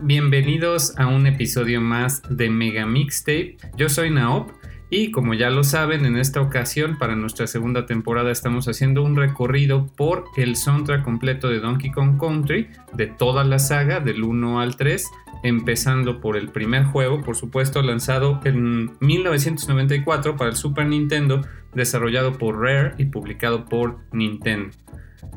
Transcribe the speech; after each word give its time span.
Bienvenidos 0.00 0.98
a 0.98 1.06
un 1.06 1.26
episodio 1.26 1.80
más 1.80 2.22
de 2.28 2.50
Mega 2.50 2.86
Mixtape. 2.86 3.56
Yo 3.76 3.88
soy 3.88 4.10
Naop 4.10 4.50
y 4.90 5.12
como 5.12 5.34
ya 5.34 5.50
lo 5.50 5.62
saben, 5.62 6.04
en 6.04 6.16
esta 6.16 6.40
ocasión 6.40 6.98
para 6.98 7.14
nuestra 7.14 7.46
segunda 7.46 7.86
temporada 7.86 8.32
estamos 8.32 8.66
haciendo 8.68 9.02
un 9.02 9.16
recorrido 9.16 9.86
por 9.86 10.24
el 10.36 10.56
soundtrack 10.56 11.04
completo 11.04 11.48
de 11.48 11.60
Donkey 11.60 11.92
Kong 11.92 12.18
Country, 12.18 12.68
de 12.94 13.06
toda 13.06 13.44
la 13.44 13.58
saga, 13.58 14.00
del 14.00 14.24
1 14.24 14.60
al 14.60 14.76
3, 14.76 15.08
empezando 15.44 16.20
por 16.20 16.36
el 16.36 16.48
primer 16.48 16.84
juego, 16.84 17.22
por 17.22 17.36
supuesto, 17.36 17.80
lanzado 17.82 18.40
en 18.44 18.90
1994 19.00 20.36
para 20.36 20.50
el 20.50 20.56
Super 20.56 20.86
Nintendo, 20.86 21.42
desarrollado 21.74 22.38
por 22.38 22.60
Rare 22.60 22.94
y 22.98 23.06
publicado 23.06 23.64
por 23.64 23.98
Nintendo. 24.12 24.70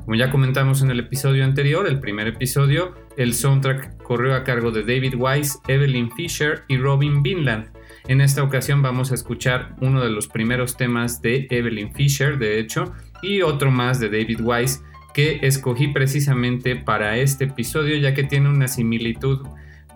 Como 0.10 0.16
ya 0.16 0.32
comentamos 0.32 0.82
en 0.82 0.90
el 0.90 1.00
episodio 1.00 1.46
anterior, 1.46 1.88
el 1.88 2.00
primer 2.00 2.28
episodio, 2.28 2.96
el 3.20 3.34
soundtrack 3.34 4.02
corrió 4.02 4.34
a 4.34 4.46
cargo 4.46 4.72
de 4.72 4.82
David 4.82 5.16
Wise, 5.18 5.60
Evelyn 5.68 6.10
Fisher 6.10 6.64
y 6.70 6.78
Robin 6.78 7.22
Vinland. 7.22 7.68
En 8.08 8.22
esta 8.22 8.42
ocasión 8.42 8.82
vamos 8.82 9.12
a 9.12 9.16
escuchar 9.16 9.76
uno 9.82 10.02
de 10.02 10.10
los 10.10 10.30
primeros 10.30 10.78
temas 10.78 11.22
de 11.22 11.46
Evelyn 11.50 11.94
Fisher, 11.94 12.40
de 12.40 12.60
hecho, 12.60 12.94
y 13.22 13.42
otro 13.42 13.72
más 13.72 14.00
de 14.00 14.08
David 14.08 14.40
Wise 14.42 14.80
que 15.14 15.40
escogí 15.42 15.90
precisamente 15.90 16.78
para 16.78 17.18
este 17.18 17.44
episodio 17.44 17.98
ya 17.98 18.14
que 18.14 18.24
tiene 18.24 18.48
una 18.48 18.70
similitud 18.70 19.46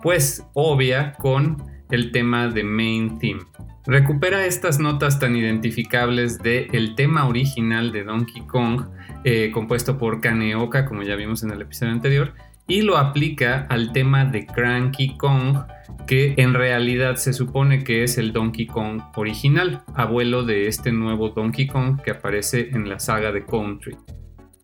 pues 0.02 0.44
obvia 0.52 1.12
con 1.12 1.62
el 1.90 2.12
tema 2.12 2.48
de 2.48 2.62
Main 2.62 3.18
Theme. 3.18 3.40
Recupera 3.86 4.44
estas 4.44 4.78
notas 4.78 5.18
tan 5.18 5.34
identificables 5.34 6.42
del 6.42 6.94
tema 6.94 7.26
original 7.26 7.90
de 7.90 8.04
Donkey 8.04 8.42
Kong, 8.42 8.82
eh, 9.24 9.50
compuesto 9.50 9.96
por 9.96 10.20
Kaneoka, 10.20 10.84
como 10.84 11.02
ya 11.02 11.16
vimos 11.16 11.42
en 11.42 11.52
el 11.52 11.62
episodio 11.62 11.92
anterior, 11.92 12.34
y 12.66 12.82
lo 12.82 12.96
aplica 12.96 13.66
al 13.68 13.92
tema 13.92 14.24
de 14.24 14.46
Cranky 14.46 15.16
Kong, 15.16 15.58
que 16.06 16.34
en 16.36 16.54
realidad 16.54 17.16
se 17.16 17.32
supone 17.32 17.84
que 17.84 18.04
es 18.04 18.18
el 18.18 18.32
Donkey 18.32 18.66
Kong 18.66 19.02
original, 19.16 19.82
abuelo 19.94 20.44
de 20.44 20.68
este 20.68 20.92
nuevo 20.92 21.30
Donkey 21.30 21.66
Kong 21.66 22.00
que 22.02 22.10
aparece 22.10 22.70
en 22.70 22.88
la 22.88 22.98
saga 22.98 23.32
de 23.32 23.44
Country. 23.44 23.96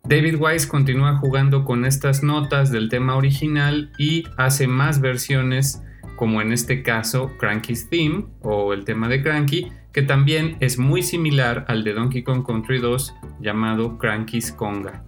David 0.04 0.36
Wise 0.40 0.66
continúa 0.66 1.16
jugando 1.16 1.64
con 1.64 1.84
estas 1.84 2.22
notas 2.22 2.72
del 2.72 2.88
tema 2.88 3.16
original 3.16 3.92
y 3.98 4.24
hace 4.36 4.66
más 4.66 5.00
versiones 5.00 5.82
como 6.16 6.42
en 6.42 6.52
este 6.52 6.82
caso 6.82 7.30
Cranky's 7.38 7.88
Theme 7.88 8.26
o 8.42 8.72
el 8.72 8.84
tema 8.84 9.08
de 9.08 9.22
Cranky, 9.22 9.68
que 9.92 10.02
también 10.02 10.56
es 10.60 10.78
muy 10.78 11.02
similar 11.02 11.64
al 11.68 11.84
de 11.84 11.94
Donkey 11.94 12.22
Kong 12.22 12.44
Country 12.44 12.78
2 12.78 13.14
llamado 13.40 13.98
Cranky's 13.98 14.52
Conga. 14.52 15.02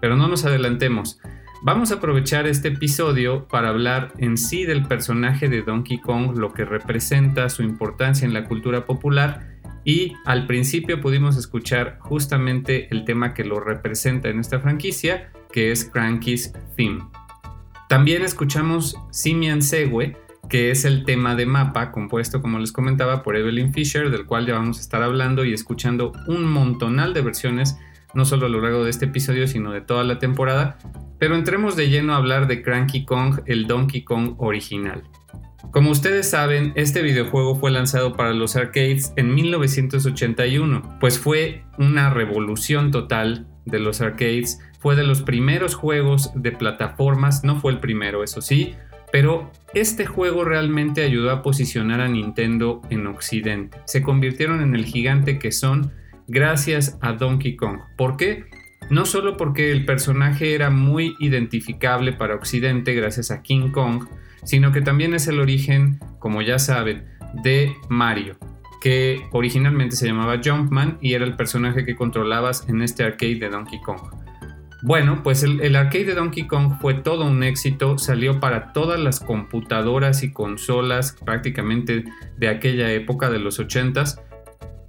Pero 0.00 0.16
no 0.16 0.28
nos 0.28 0.44
adelantemos, 0.44 1.20
vamos 1.62 1.92
a 1.92 1.96
aprovechar 1.96 2.46
este 2.46 2.68
episodio 2.68 3.46
para 3.46 3.68
hablar 3.68 4.12
en 4.18 4.36
sí 4.36 4.64
del 4.64 4.86
personaje 4.86 5.48
de 5.48 5.62
Donkey 5.62 5.98
Kong, 5.98 6.36
lo 6.36 6.52
que 6.52 6.64
representa, 6.64 7.48
su 7.48 7.62
importancia 7.62 8.26
en 8.26 8.34
la 8.34 8.44
cultura 8.44 8.84
popular 8.84 9.58
y 9.84 10.14
al 10.24 10.46
principio 10.46 11.00
pudimos 11.00 11.36
escuchar 11.36 11.98
justamente 12.00 12.88
el 12.90 13.04
tema 13.04 13.34
que 13.34 13.44
lo 13.44 13.60
representa 13.60 14.28
en 14.28 14.40
esta 14.40 14.60
franquicia, 14.60 15.30
que 15.52 15.72
es 15.72 15.84
Cranky's 15.84 16.52
Theme. 16.76 17.04
También 17.88 18.22
escuchamos 18.22 18.96
Simian 19.10 19.62
Segue, 19.62 20.16
que 20.48 20.70
es 20.70 20.84
el 20.84 21.04
tema 21.04 21.34
de 21.34 21.46
mapa 21.46 21.92
compuesto, 21.92 22.40
como 22.40 22.58
les 22.58 22.72
comentaba, 22.72 23.22
por 23.22 23.36
Evelyn 23.36 23.72
Fisher, 23.72 24.10
del 24.10 24.26
cual 24.26 24.46
ya 24.46 24.54
vamos 24.54 24.78
a 24.78 24.82
estar 24.82 25.02
hablando 25.02 25.44
y 25.44 25.52
escuchando 25.52 26.12
un 26.26 26.44
montonal 26.44 27.14
de 27.14 27.22
versiones, 27.22 27.76
no 28.14 28.24
solo 28.24 28.46
a 28.46 28.48
lo 28.48 28.60
largo 28.60 28.84
de 28.84 28.90
este 28.90 29.06
episodio, 29.06 29.46
sino 29.46 29.72
de 29.72 29.80
toda 29.80 30.04
la 30.04 30.18
temporada. 30.18 30.78
Pero 31.18 31.34
entremos 31.34 31.76
de 31.76 31.88
lleno 31.88 32.14
a 32.14 32.16
hablar 32.16 32.46
de 32.46 32.62
Cranky 32.62 33.04
Kong, 33.04 33.40
el 33.46 33.66
Donkey 33.66 34.04
Kong 34.04 34.34
original. 34.38 35.02
Como 35.70 35.90
ustedes 35.90 36.28
saben, 36.28 36.72
este 36.74 37.00
videojuego 37.00 37.54
fue 37.56 37.70
lanzado 37.70 38.14
para 38.14 38.34
los 38.34 38.56
arcades 38.56 39.12
en 39.16 39.34
1981, 39.34 40.98
pues 41.00 41.18
fue 41.18 41.64
una 41.78 42.10
revolución 42.10 42.90
total 42.90 43.46
de 43.64 43.78
los 43.78 44.00
arcades, 44.00 44.58
fue 44.80 44.96
de 44.96 45.04
los 45.04 45.22
primeros 45.22 45.74
juegos 45.74 46.30
de 46.34 46.52
plataformas, 46.52 47.44
no 47.44 47.60
fue 47.60 47.72
el 47.72 47.78
primero, 47.78 48.22
eso 48.22 48.42
sí, 48.42 48.74
pero 49.12 49.50
este 49.72 50.04
juego 50.04 50.44
realmente 50.44 51.04
ayudó 51.04 51.30
a 51.30 51.42
posicionar 51.42 52.00
a 52.00 52.08
Nintendo 52.08 52.82
en 52.90 53.06
Occidente. 53.06 53.78
Se 53.84 54.02
convirtieron 54.02 54.60
en 54.62 54.74
el 54.74 54.84
gigante 54.84 55.38
que 55.38 55.52
son 55.52 55.92
gracias 56.28 56.98
a 57.00 57.12
Donkey 57.12 57.56
Kong. 57.56 57.80
¿Por 57.96 58.16
qué? 58.16 58.46
No 58.90 59.06
solo 59.06 59.36
porque 59.36 59.72
el 59.72 59.84
personaje 59.84 60.54
era 60.54 60.70
muy 60.70 61.14
identificable 61.20 62.12
para 62.12 62.34
Occidente 62.34 62.94
gracias 62.94 63.30
a 63.30 63.42
King 63.42 63.70
Kong, 63.70 64.06
sino 64.44 64.72
que 64.72 64.82
también 64.82 65.14
es 65.14 65.28
el 65.28 65.40
origen, 65.40 65.98
como 66.18 66.42
ya 66.42 66.58
saben, 66.58 67.04
de 67.42 67.74
Mario, 67.88 68.36
que 68.80 69.22
originalmente 69.32 69.96
se 69.96 70.06
llamaba 70.06 70.40
Jumpman 70.44 70.98
y 71.00 71.14
era 71.14 71.24
el 71.24 71.36
personaje 71.36 71.84
que 71.84 71.94
controlabas 71.94 72.68
en 72.68 72.82
este 72.82 73.04
arcade 73.04 73.36
de 73.36 73.48
Donkey 73.48 73.80
Kong. 73.80 74.00
Bueno, 74.84 75.22
pues 75.22 75.44
el, 75.44 75.76
arcade 75.76 76.06
de 76.06 76.14
Donkey 76.14 76.48
Kong 76.48 76.72
fue 76.80 76.94
todo 76.94 77.24
un 77.24 77.44
éxito, 77.44 77.98
salió 77.98 78.40
para 78.40 78.72
todas 78.72 78.98
las 78.98 79.20
computadoras 79.20 80.24
y 80.24 80.32
consolas 80.32 81.16
prácticamente 81.24 82.04
de 82.36 82.48
aquella 82.48 82.90
época 82.90 83.30
de 83.30 83.38
los 83.38 83.60
80s 83.60 84.20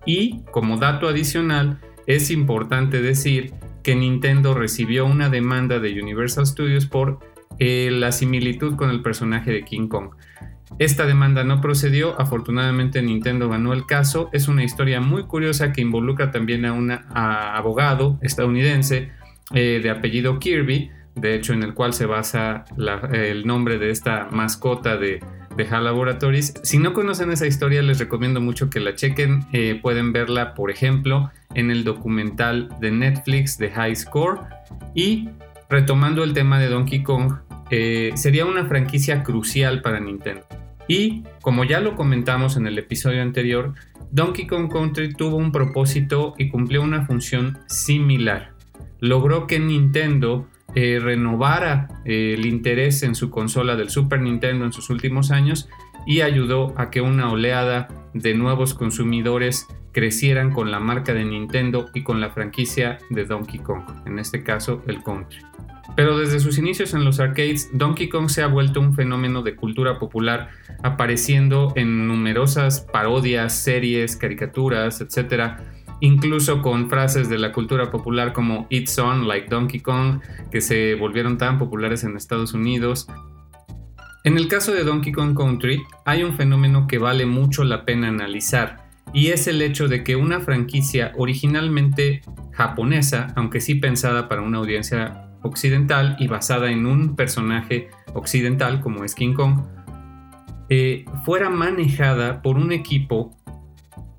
y 0.05 0.41
como 0.51 0.77
dato 0.77 1.07
adicional 1.07 1.79
es 2.07 2.31
importante 2.31 3.01
decir 3.01 3.53
que 3.83 3.95
Nintendo 3.95 4.53
recibió 4.53 5.05
una 5.05 5.29
demanda 5.29 5.79
de 5.79 6.01
Universal 6.01 6.45
Studios 6.45 6.85
por 6.85 7.19
eh, 7.59 7.89
la 7.91 8.11
similitud 8.11 8.75
con 8.75 8.89
el 8.89 9.01
personaje 9.01 9.51
de 9.51 9.63
King 9.63 9.87
Kong. 9.87 10.11
Esta 10.79 11.05
demanda 11.05 11.43
no 11.43 11.61
procedió, 11.61 12.19
afortunadamente 12.19 13.01
Nintendo 13.01 13.47
ganó 13.47 13.73
el 13.73 13.85
caso, 13.85 14.29
es 14.33 14.47
una 14.47 14.63
historia 14.63 15.01
muy 15.01 15.23
curiosa 15.23 15.71
que 15.71 15.81
involucra 15.81 16.31
también 16.31 16.65
a 16.65 16.73
un 16.73 16.91
abogado 16.91 18.17
estadounidense 18.21 19.11
eh, 19.53 19.79
de 19.83 19.89
apellido 19.91 20.39
Kirby, 20.39 20.89
de 21.15 21.35
hecho 21.35 21.53
en 21.53 21.63
el 21.63 21.73
cual 21.73 21.93
se 21.93 22.05
basa 22.05 22.65
el 23.11 23.45
nombre 23.45 23.77
de 23.77 23.89
esta 23.91 24.27
mascota 24.31 24.97
de, 24.97 25.19
de 25.55 25.67
HAL 25.67 25.85
Laboratories. 25.85 26.53
Si 26.63 26.77
no 26.77 26.93
conocen 26.93 27.31
esa 27.31 27.47
historia 27.47 27.81
les 27.81 27.99
recomiendo 27.99 28.41
mucho 28.41 28.69
que 28.69 28.79
la 28.79 28.95
chequen, 28.95 29.45
eh, 29.51 29.79
pueden 29.81 30.13
verla 30.13 30.53
por 30.53 30.71
ejemplo 30.71 31.31
en 31.53 31.71
el 31.71 31.83
documental 31.83 32.69
de 32.79 32.91
Netflix 32.91 33.57
de 33.57 33.69
High 33.69 33.95
Score 33.95 34.39
y 34.95 35.29
retomando 35.69 36.23
el 36.23 36.33
tema 36.33 36.59
de 36.59 36.67
Donkey 36.67 37.03
Kong, 37.03 37.33
eh, 37.69 38.11
sería 38.15 38.45
una 38.45 38.65
franquicia 38.65 39.23
crucial 39.23 39.81
para 39.81 39.99
Nintendo. 39.99 40.45
Y 40.87 41.23
como 41.41 41.63
ya 41.63 41.79
lo 41.79 41.95
comentamos 41.95 42.57
en 42.57 42.67
el 42.67 42.77
episodio 42.77 43.21
anterior, 43.21 43.73
Donkey 44.11 44.45
Kong 44.45 44.71
Country 44.71 45.13
tuvo 45.13 45.37
un 45.37 45.51
propósito 45.51 46.35
y 46.37 46.49
cumplió 46.49 46.83
una 46.83 47.05
función 47.05 47.57
similar. 47.67 48.51
Logró 48.99 49.47
que 49.47 49.59
Nintendo 49.59 50.47
eh, 50.75 50.99
renovara 51.01 51.87
eh, 52.05 52.35
el 52.37 52.45
interés 52.45 53.03
en 53.03 53.15
su 53.15 53.29
consola 53.29 53.75
del 53.75 53.89
Super 53.89 54.21
Nintendo 54.21 54.65
en 54.65 54.73
sus 54.73 54.89
últimos 54.89 55.31
años 55.31 55.69
y 56.05 56.21
ayudó 56.21 56.73
a 56.77 56.89
que 56.89 57.01
una 57.01 57.31
oleada 57.31 57.87
de 58.13 58.33
nuevos 58.33 58.73
consumidores 58.73 59.67
crecieran 59.91 60.51
con 60.51 60.71
la 60.71 60.79
marca 60.79 61.13
de 61.13 61.23
Nintendo 61.23 61.89
y 61.93 62.03
con 62.03 62.19
la 62.19 62.31
franquicia 62.31 62.97
de 63.09 63.25
Donkey 63.25 63.59
Kong, 63.59 63.83
en 64.05 64.19
este 64.19 64.43
caso 64.43 64.81
el 64.87 65.03
Country. 65.03 65.39
Pero 65.95 66.17
desde 66.17 66.39
sus 66.39 66.57
inicios 66.57 66.93
en 66.95 67.05
los 67.05 67.19
arcades, 67.19 67.69
Donkey 67.73 68.09
Kong 68.09 68.29
se 68.29 68.41
ha 68.41 68.47
vuelto 68.47 68.79
un 68.79 68.95
fenómeno 68.95 69.43
de 69.43 69.55
cultura 69.55 69.99
popular, 69.99 70.49
apareciendo 70.81 71.71
en 71.75 72.07
numerosas 72.07 72.81
parodias, 72.81 73.53
series, 73.53 74.15
caricaturas, 74.15 75.01
etc. 75.01 75.57
Incluso 76.03 76.61
con 76.61 76.89
frases 76.89 77.29
de 77.29 77.37
la 77.37 77.53
cultura 77.53 77.89
popular 77.89 78.33
como 78.33 78.67
It's 78.69 78.99
on, 78.99 79.25
like 79.25 79.47
Donkey 79.47 79.79
Kong, 79.79 80.19
que 80.51 80.59
se 80.59 80.95
volvieron 80.95 81.37
tan 81.37 81.57
populares 81.57 82.03
en 82.03 82.17
Estados 82.17 82.53
Unidos. 82.53 83.07
En 84.25 84.37
el 84.37 84.49
caso 84.49 84.73
de 84.73 84.83
Donkey 84.83 85.13
Kong 85.13 85.33
Country, 85.33 85.81
hay 86.03 86.23
un 86.23 86.35
fenómeno 86.35 86.87
que 86.87 86.97
vale 86.97 87.25
mucho 87.25 87.63
la 87.63 87.85
pena 87.85 88.09
analizar, 88.09 88.85
y 89.13 89.27
es 89.27 89.47
el 89.47 89.61
hecho 89.61 89.87
de 89.87 90.03
que 90.03 90.17
una 90.17 90.41
franquicia 90.41 91.13
originalmente 91.15 92.19
japonesa, 92.51 93.27
aunque 93.37 93.61
sí 93.61 93.75
pensada 93.75 94.27
para 94.27 94.41
una 94.41 94.57
audiencia 94.57 95.29
occidental 95.41 96.17
y 96.19 96.27
basada 96.27 96.69
en 96.69 96.85
un 96.85 97.15
personaje 97.15 97.87
occidental 98.13 98.81
como 98.81 99.05
es 99.05 99.15
King 99.15 99.35
Kong, 99.35 99.61
eh, 100.67 101.05
fuera 101.23 101.49
manejada 101.49 102.41
por 102.41 102.57
un 102.57 102.73
equipo 102.73 103.31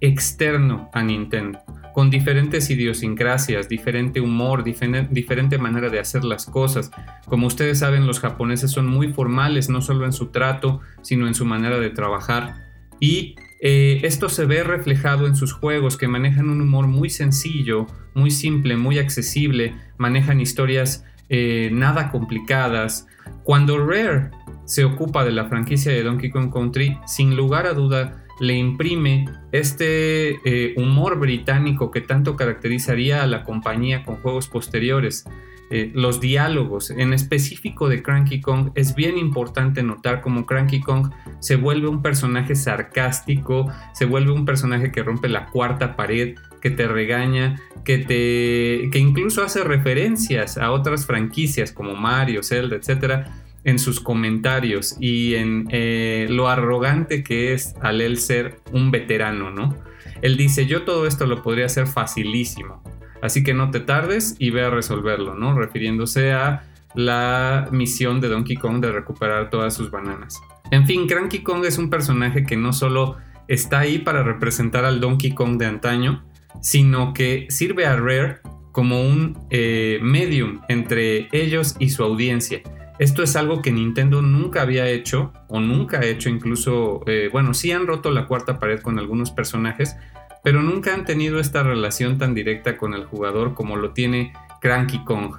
externo 0.00 0.90
a 0.92 1.02
Nintendo, 1.02 1.60
con 1.94 2.11
diferentes 2.11 2.69
idiosincrasias, 2.70 3.69
diferente 3.69 4.20
humor, 4.20 4.64
diferente 4.64 5.58
manera 5.58 5.91
de 5.91 6.00
hacer 6.00 6.25
las 6.25 6.44
cosas. 6.46 6.91
Como 7.29 7.46
ustedes 7.46 7.79
saben, 7.79 8.08
los 8.08 8.19
japoneses 8.19 8.73
son 8.73 8.88
muy 8.88 9.12
formales, 9.12 9.69
no 9.69 9.81
solo 9.81 10.05
en 10.05 10.12
su 10.12 10.26
trato, 10.26 10.81
sino 11.02 11.29
en 11.29 11.35
su 11.35 11.44
manera 11.44 11.79
de 11.79 11.91
trabajar. 11.91 12.56
Y 12.99 13.37
eh, 13.61 14.00
esto 14.02 14.29
se 14.29 14.44
ve 14.44 14.64
reflejado 14.64 15.29
en 15.29 15.37
sus 15.37 15.52
juegos 15.52 15.96
que 15.96 16.08
manejan 16.08 16.50
un 16.50 16.61
humor 16.61 16.88
muy 16.88 17.11
sencillo, 17.11 17.87
muy 18.12 18.32
simple, 18.32 18.76
muy 18.76 18.99
accesible, 18.99 19.76
manejan 19.96 20.41
historias 20.41 21.05
eh, 21.29 21.70
nada 21.73 22.10
complicadas. 22.10 23.06
Cuando 23.44 23.79
Rare 23.79 24.31
se 24.65 24.84
ocupa 24.84 25.24
de 25.24 25.31
la 25.31 25.44
franquicia 25.44 25.93
de 25.93 26.03
Donkey 26.03 26.31
Kong 26.31 26.53
Country, 26.53 26.98
sin 27.06 27.36
lugar 27.36 27.67
a 27.67 27.72
duda 27.72 28.23
le 28.41 28.55
imprime 28.55 29.26
este 29.53 30.41
eh, 30.44 30.74
humor 30.76 31.19
británico 31.19 31.91
que 31.91 32.00
tanto 32.00 32.36
caracterizaría 32.36 33.22
a 33.22 33.26
la 33.26 33.44
compañía 33.44 34.05
con 34.05 34.17
juegos 34.17 34.48
posteriores. 34.48 35.24
Eh, 35.70 35.91
los 35.94 36.20
diálogos, 36.20 36.91
en 36.91 37.12
específico 37.14 37.88
de 37.88 38.03
Cranky 38.03 38.41
Kong, 38.41 38.70
es 38.74 38.94
bien 38.94 39.17
importante 39.17 39.82
notar 39.82 40.20
cómo 40.20 40.44
Cranky 40.44 40.81
Kong 40.81 41.10
se 41.41 41.56
vuelve 41.56 41.88
un 41.88 42.03
personaje 42.03 42.55
sarcástico, 42.55 43.72
se 43.94 44.05
vuelve 44.05 44.32
un 44.32 44.44
personaje 44.44 44.93
que 44.93 45.03
rompe 45.03 45.29
la 45.29 45.46
cuarta 45.46 45.96
pared, 45.96 46.36
que 46.60 46.70
te 46.70 46.86
regaña, 46.86 47.60
que 47.84 47.98
te 47.98 48.91
que 48.91 48.98
incluso 48.98 49.43
hace 49.43 49.64
referencias 49.64 50.58
a 50.58 50.70
otras 50.70 51.06
franquicias 51.06 51.72
como 51.72 51.94
Mario, 51.94 52.43
Zelda, 52.43 52.76
etcétera, 52.76 53.44
en 53.64 53.78
sus 53.78 54.00
comentarios 54.00 54.96
y 55.00 55.34
en 55.34 55.66
eh, 55.70 56.26
lo 56.30 56.48
arrogante 56.48 57.24
que 57.24 57.52
es 57.54 57.74
al 57.80 58.00
él 58.00 58.18
ser 58.18 58.60
un 58.72 58.90
veterano, 58.90 59.50
¿no? 59.50 59.76
Él 60.22 60.36
dice, 60.36 60.66
yo 60.66 60.84
todo 60.84 61.06
esto 61.06 61.26
lo 61.26 61.42
podría 61.42 61.66
hacer 61.66 61.86
facilísimo, 61.86 62.82
así 63.22 63.42
que 63.42 63.54
no 63.54 63.70
te 63.70 63.80
tardes 63.80 64.36
y 64.38 64.50
ve 64.50 64.64
a 64.64 64.70
resolverlo, 64.70 65.34
¿no? 65.34 65.54
Refiriéndose 65.54 66.32
a 66.32 66.64
la 66.94 67.68
misión 67.72 68.20
de 68.20 68.28
Donkey 68.28 68.56
Kong 68.56 68.80
de 68.80 68.92
recuperar 68.92 69.50
todas 69.50 69.74
sus 69.74 69.90
bananas. 69.90 70.40
En 70.70 70.86
fin, 70.86 71.06
Cranky 71.06 71.42
Kong 71.42 71.64
es 71.64 71.78
un 71.78 71.90
personaje 71.90 72.44
que 72.44 72.56
no 72.56 72.72
solo 72.72 73.16
está 73.48 73.80
ahí 73.80 73.98
para 73.98 74.22
representar 74.22 74.84
al 74.84 75.00
Donkey 75.00 75.32
Kong 75.32 75.58
de 75.58 75.66
antaño, 75.66 76.24
sino 76.62 77.12
que 77.12 77.46
sirve 77.50 77.86
a 77.86 77.96
Rare 77.96 78.38
como 78.72 79.00
un 79.02 79.38
eh, 79.50 79.98
medium 80.02 80.60
entre 80.68 81.28
ellos 81.32 81.76
y 81.78 81.90
su 81.90 82.02
audiencia. 82.02 82.62
Esto 82.98 83.22
es 83.22 83.36
algo 83.36 83.60
que 83.60 83.72
Nintendo 83.72 84.22
nunca 84.22 84.63
había 84.63 84.86
hecho 84.86 85.32
o 85.48 85.60
nunca 85.60 85.98
ha 85.98 86.05
hecho 86.05 86.29
incluso, 86.29 87.03
eh, 87.06 87.29
bueno, 87.32 87.55
sí 87.55 87.72
han 87.72 87.86
roto 87.86 88.10
la 88.10 88.27
cuarta 88.27 88.58
pared 88.58 88.81
con 88.81 88.98
algunos 88.98 89.31
personajes, 89.31 89.96
pero 90.43 90.63
nunca 90.63 90.94
han 90.94 91.05
tenido 91.05 91.41
esta 91.41 91.63
relación 91.63 92.19
tan 92.19 92.34
directa 92.34 92.77
con 92.77 92.94
el 92.94 93.05
jugador 93.05 93.55
como 93.55 93.77
lo 93.77 93.93
tiene 93.93 94.32
Cranky 94.60 95.05
Kong. 95.05 95.36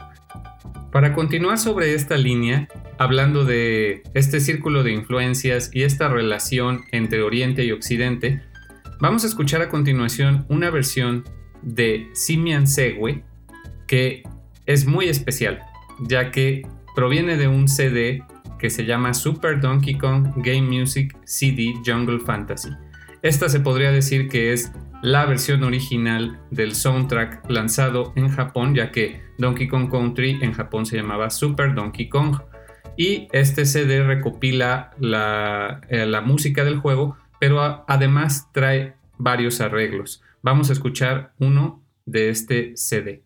Para 0.92 1.14
continuar 1.14 1.58
sobre 1.58 1.94
esta 1.94 2.18
línea, 2.18 2.68
hablando 2.98 3.46
de 3.46 4.04
este 4.14 4.40
círculo 4.40 4.84
de 4.84 4.94
influencias 4.94 5.70
y 5.74 5.84
esta 5.84 6.08
relación 6.08 6.84
entre 6.92 7.22
Oriente 7.22 7.64
y 7.66 7.72
Occidente, 7.72 8.42
Vamos 9.00 9.26
a 9.26 9.28
escuchar 9.28 9.62
a 9.62 9.70
continuación 9.70 10.46
una 10.48 10.70
versión 10.70 11.26
de 11.62 12.10
Simian 12.14 12.66
Segwe 12.66 13.24
que 13.88 14.24
es 14.66 14.88
muy 14.88 15.10
especial, 15.10 15.62
ya 16.08 16.32
que 16.32 16.66
proviene 16.96 17.38
de 17.38 17.48
un 17.48 17.68
CD 17.68 18.24
que 18.58 18.70
se 18.70 18.86
llama 18.86 19.14
Super 19.14 19.60
Donkey 19.60 19.98
Kong 19.98 20.30
Game 20.38 20.62
Music 20.64 21.16
CD 21.26 21.74
Jungle 21.86 22.20
Fantasy. 22.20 22.70
Esta 23.22 23.50
se 23.50 23.60
podría 23.60 23.92
decir 23.92 24.30
que 24.30 24.54
es 24.54 24.72
la 25.02 25.26
versión 25.26 25.64
original 25.64 26.40
del 26.52 26.74
soundtrack 26.74 27.50
lanzado 27.50 28.14
en 28.16 28.30
Japón, 28.30 28.74
ya 28.74 28.92
que 28.92 29.22
Donkey 29.38 29.68
Kong 29.68 29.92
Country 29.92 30.40
en 30.42 30.54
Japón 30.54 30.86
se 30.86 30.98
llamaba 30.98 31.30
Super 31.30 31.76
Donkey 31.76 32.10
Kong. 32.10 32.38
y 32.98 33.28
este 33.34 33.66
CD 33.66 34.04
recopila 34.04 34.92
la, 35.00 35.82
eh, 35.90 36.06
la 36.06 36.22
música 36.22 36.64
del 36.64 36.78
juego, 36.78 37.18
pero 37.42 37.84
además 37.90 38.50
trae 38.54 38.94
varios 39.18 39.60
arreglos. 39.60 40.24
Vamos 40.42 40.70
a 40.70 40.74
escuchar 40.74 41.34
uno 41.38 41.84
de 42.06 42.30
este 42.30 42.72
CD. 42.78 43.25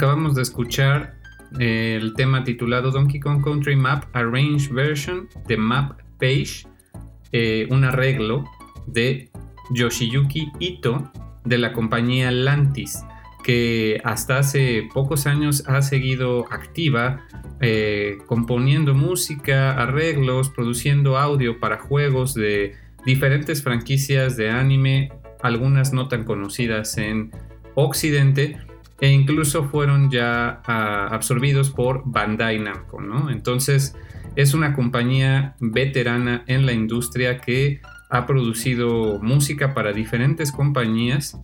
Acabamos 0.00 0.34
de 0.34 0.40
escuchar 0.40 1.14
el 1.58 2.14
tema 2.14 2.42
titulado 2.42 2.90
Donkey 2.90 3.20
Kong 3.20 3.44
Country 3.44 3.76
Map 3.76 4.04
Arranged 4.16 4.72
Version 4.72 5.28
de 5.46 5.58
Map 5.58 6.00
Page, 6.18 6.66
eh, 7.32 7.68
un 7.68 7.84
arreglo 7.84 8.46
de 8.86 9.30
Yoshiyuki 9.72 10.52
Ito 10.58 11.12
de 11.44 11.58
la 11.58 11.74
compañía 11.74 12.30
Lantis, 12.30 13.04
que 13.44 14.00
hasta 14.02 14.38
hace 14.38 14.88
pocos 14.94 15.26
años 15.26 15.64
ha 15.66 15.82
seguido 15.82 16.50
activa 16.50 17.20
eh, 17.60 18.16
componiendo 18.24 18.94
música, 18.94 19.72
arreglos, 19.72 20.48
produciendo 20.48 21.18
audio 21.18 21.60
para 21.60 21.76
juegos 21.76 22.32
de 22.32 22.74
diferentes 23.04 23.62
franquicias 23.62 24.38
de 24.38 24.48
anime, 24.48 25.12
algunas 25.42 25.92
no 25.92 26.08
tan 26.08 26.24
conocidas 26.24 26.96
en 26.96 27.32
Occidente 27.74 28.56
e 29.00 29.08
incluso 29.08 29.64
fueron 29.64 30.10
ya 30.10 30.60
ah, 30.66 31.08
absorbidos 31.10 31.70
por 31.70 32.02
Bandai 32.04 32.58
Namco, 32.58 33.00
¿no? 33.00 33.30
Entonces 33.30 33.96
es 34.36 34.54
una 34.54 34.74
compañía 34.74 35.56
veterana 35.60 36.44
en 36.46 36.66
la 36.66 36.72
industria 36.72 37.38
que 37.38 37.80
ha 38.10 38.26
producido 38.26 39.18
música 39.22 39.72
para 39.72 39.92
diferentes 39.92 40.52
compañías, 40.52 41.38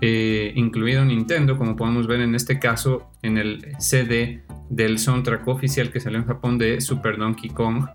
eh, 0.00 0.52
incluido 0.54 1.04
Nintendo, 1.04 1.56
como 1.56 1.76
podemos 1.76 2.06
ver 2.06 2.20
en 2.20 2.34
este 2.34 2.58
caso 2.58 3.10
en 3.22 3.38
el 3.38 3.74
CD 3.78 4.42
del 4.70 4.98
soundtrack 4.98 5.46
oficial 5.48 5.90
que 5.90 6.00
salió 6.00 6.18
en 6.18 6.26
Japón 6.26 6.58
de 6.58 6.80
Super 6.80 7.16
Donkey 7.16 7.50
Kong. 7.50 7.86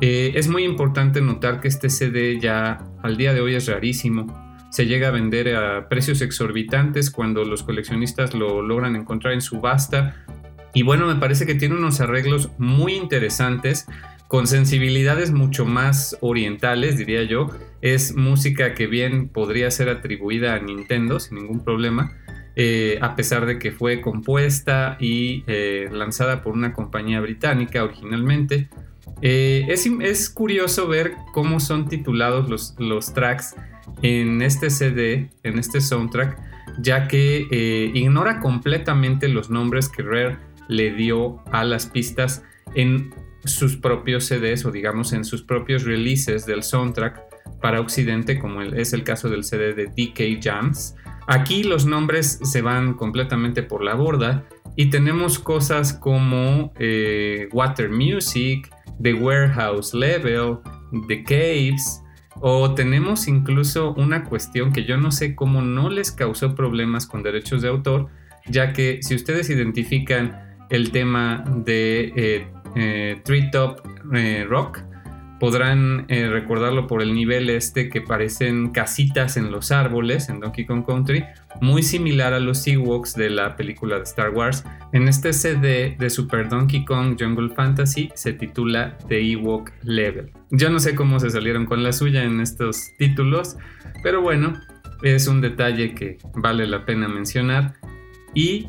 Eh, 0.00 0.32
es 0.34 0.48
muy 0.48 0.64
importante 0.64 1.20
notar 1.20 1.60
que 1.60 1.68
este 1.68 1.88
CD 1.88 2.38
ya 2.40 2.78
al 3.02 3.16
día 3.16 3.32
de 3.32 3.40
hoy 3.40 3.54
es 3.54 3.66
rarísimo. 3.66 4.45
Se 4.70 4.86
llega 4.86 5.08
a 5.08 5.10
vender 5.12 5.54
a 5.54 5.88
precios 5.88 6.20
exorbitantes 6.20 7.10
cuando 7.10 7.44
los 7.44 7.62
coleccionistas 7.62 8.34
lo 8.34 8.62
logran 8.62 8.96
encontrar 8.96 9.34
en 9.34 9.40
subasta. 9.40 10.24
Y 10.74 10.82
bueno, 10.82 11.06
me 11.06 11.16
parece 11.16 11.46
que 11.46 11.54
tiene 11.54 11.76
unos 11.76 12.00
arreglos 12.00 12.50
muy 12.58 12.94
interesantes 12.94 13.86
con 14.28 14.46
sensibilidades 14.46 15.32
mucho 15.32 15.64
más 15.64 16.16
orientales, 16.20 16.98
diría 16.98 17.22
yo. 17.22 17.50
Es 17.80 18.14
música 18.14 18.74
que 18.74 18.86
bien 18.86 19.28
podría 19.28 19.70
ser 19.70 19.88
atribuida 19.88 20.54
a 20.54 20.58
Nintendo 20.58 21.20
sin 21.20 21.38
ningún 21.38 21.64
problema, 21.64 22.12
eh, 22.56 22.98
a 23.02 23.14
pesar 23.14 23.46
de 23.46 23.58
que 23.58 23.70
fue 23.70 24.00
compuesta 24.00 24.96
y 24.98 25.44
eh, 25.46 25.88
lanzada 25.92 26.42
por 26.42 26.54
una 26.54 26.72
compañía 26.72 27.20
británica 27.20 27.84
originalmente. 27.84 28.68
Eh, 29.22 29.66
es, 29.68 30.28
curioso 30.28 30.88
ver 30.88 31.14
cómo 31.32 31.60
son 31.60 31.88
titulados 31.88 32.50
los, 32.50 32.74
los, 32.78 33.14
tracks 33.14 33.54
en 34.02 34.42
este 34.42 34.70
CD, 34.70 35.30
en 35.42 35.58
este 35.58 35.80
soundtrack, 35.80 36.38
ya 36.78 37.08
que 37.08 37.46
ignora 37.94 38.40
completamente 38.40 39.28
los 39.28 39.50
nombres 39.50 39.88
que 39.88 40.02
Rare 40.02 40.38
le 40.68 40.92
dio 40.92 41.42
a 41.52 41.64
las 41.64 41.86
pistas 41.86 42.42
en 42.74 43.14
sus 43.44 43.76
propios 43.76 44.24
CDs 44.24 44.64
o 44.64 44.70
digamos 44.70 45.12
en 45.12 45.24
sus 45.24 45.42
propios 45.42 45.84
releases 45.84 46.46
del 46.46 46.62
soundtrack 46.62 47.22
para 47.60 47.80
Occidente, 47.80 48.38
como 48.38 48.62
es 48.62 48.92
el 48.92 49.04
caso 49.04 49.28
del 49.28 49.44
CD 49.44 49.72
de 49.72 49.86
DK 49.86 50.42
Jams. 50.42 50.94
Aquí 51.26 51.62
los 51.62 51.86
nombres 51.86 52.38
se 52.42 52.62
van 52.62 52.94
completamente 52.94 53.62
por 53.62 53.82
la 53.82 53.94
borda 53.94 54.44
y 54.76 54.90
tenemos 54.90 55.38
cosas 55.38 55.92
como 55.92 56.72
eh, 56.78 57.48
Water 57.52 57.90
Music, 57.90 58.70
The 59.02 59.14
Warehouse 59.14 59.94
Level, 59.94 60.58
The 61.08 61.24
Caves, 61.24 62.02
o 62.40 62.74
tenemos 62.74 63.28
incluso 63.28 63.94
una 63.94 64.24
cuestión 64.24 64.72
que 64.72 64.84
yo 64.84 64.96
no 64.96 65.10
sé 65.10 65.34
cómo 65.34 65.62
no 65.62 65.88
les 65.88 66.12
causó 66.12 66.54
problemas 66.54 67.06
con 67.06 67.22
derechos 67.22 67.62
de 67.62 67.68
autor, 67.68 68.08
ya 68.46 68.72
que 68.72 69.00
si 69.02 69.14
ustedes 69.14 69.50
identifican 69.50 70.46
el 70.70 70.90
tema 70.90 71.44
de 71.64 72.12
eh, 72.16 72.46
eh, 72.74 73.20
Treetop 73.24 73.80
eh, 74.14 74.44
Rock. 74.48 74.80
Podrán 75.38 76.06
eh, 76.08 76.28
recordarlo 76.28 76.86
por 76.86 77.02
el 77.02 77.14
nivel 77.14 77.50
este 77.50 77.90
que 77.90 78.00
parecen 78.00 78.70
casitas 78.70 79.36
en 79.36 79.50
los 79.50 79.70
árboles 79.70 80.28
en 80.28 80.40
Donkey 80.40 80.64
Kong 80.64 80.84
Country, 80.86 81.24
muy 81.60 81.82
similar 81.82 82.32
a 82.32 82.40
los 82.40 82.66
Ewoks 82.66 83.14
de 83.14 83.30
la 83.30 83.54
película 83.56 83.96
de 83.96 84.04
Star 84.04 84.30
Wars. 84.30 84.64
En 84.92 85.08
este 85.08 85.32
CD 85.32 85.94
de 85.98 86.10
Super 86.10 86.48
Donkey 86.48 86.84
Kong 86.84 87.16
Jungle 87.18 87.54
Fantasy 87.54 88.10
se 88.14 88.32
titula 88.32 88.96
The 89.08 89.32
Ewok 89.32 89.72
Level. 89.82 90.30
Yo 90.50 90.70
no 90.70 90.80
sé 90.80 90.94
cómo 90.94 91.20
se 91.20 91.30
salieron 91.30 91.66
con 91.66 91.82
la 91.82 91.92
suya 91.92 92.24
en 92.24 92.40
estos 92.40 92.92
títulos, 92.98 93.56
pero 94.02 94.22
bueno, 94.22 94.54
es 95.02 95.28
un 95.28 95.40
detalle 95.40 95.94
que 95.94 96.18
vale 96.34 96.66
la 96.66 96.84
pena 96.86 97.08
mencionar. 97.08 97.74
Y 98.34 98.68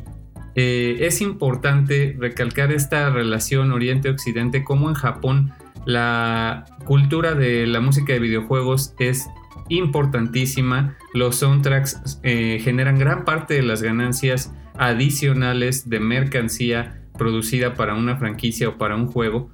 eh, 0.54 1.06
es 1.06 1.20
importante 1.20 2.16
recalcar 2.18 2.72
esta 2.72 3.10
relación 3.10 3.72
Oriente-Occidente, 3.72 4.64
como 4.64 4.88
en 4.88 4.94
Japón 4.94 5.52
la 5.88 6.66
cultura 6.84 7.34
de 7.34 7.66
la 7.66 7.80
música 7.80 8.12
de 8.12 8.18
videojuegos 8.18 8.94
es 8.98 9.26
importantísima. 9.70 10.98
Los 11.14 11.36
soundtracks 11.36 12.20
eh, 12.22 12.60
generan 12.62 12.98
gran 12.98 13.24
parte 13.24 13.54
de 13.54 13.62
las 13.62 13.80
ganancias 13.80 14.52
adicionales 14.76 15.88
de 15.88 15.98
mercancía 15.98 17.00
producida 17.16 17.72
para 17.72 17.94
una 17.94 18.18
franquicia 18.18 18.68
o 18.68 18.76
para 18.76 18.96
un 18.96 19.06
juego. 19.06 19.50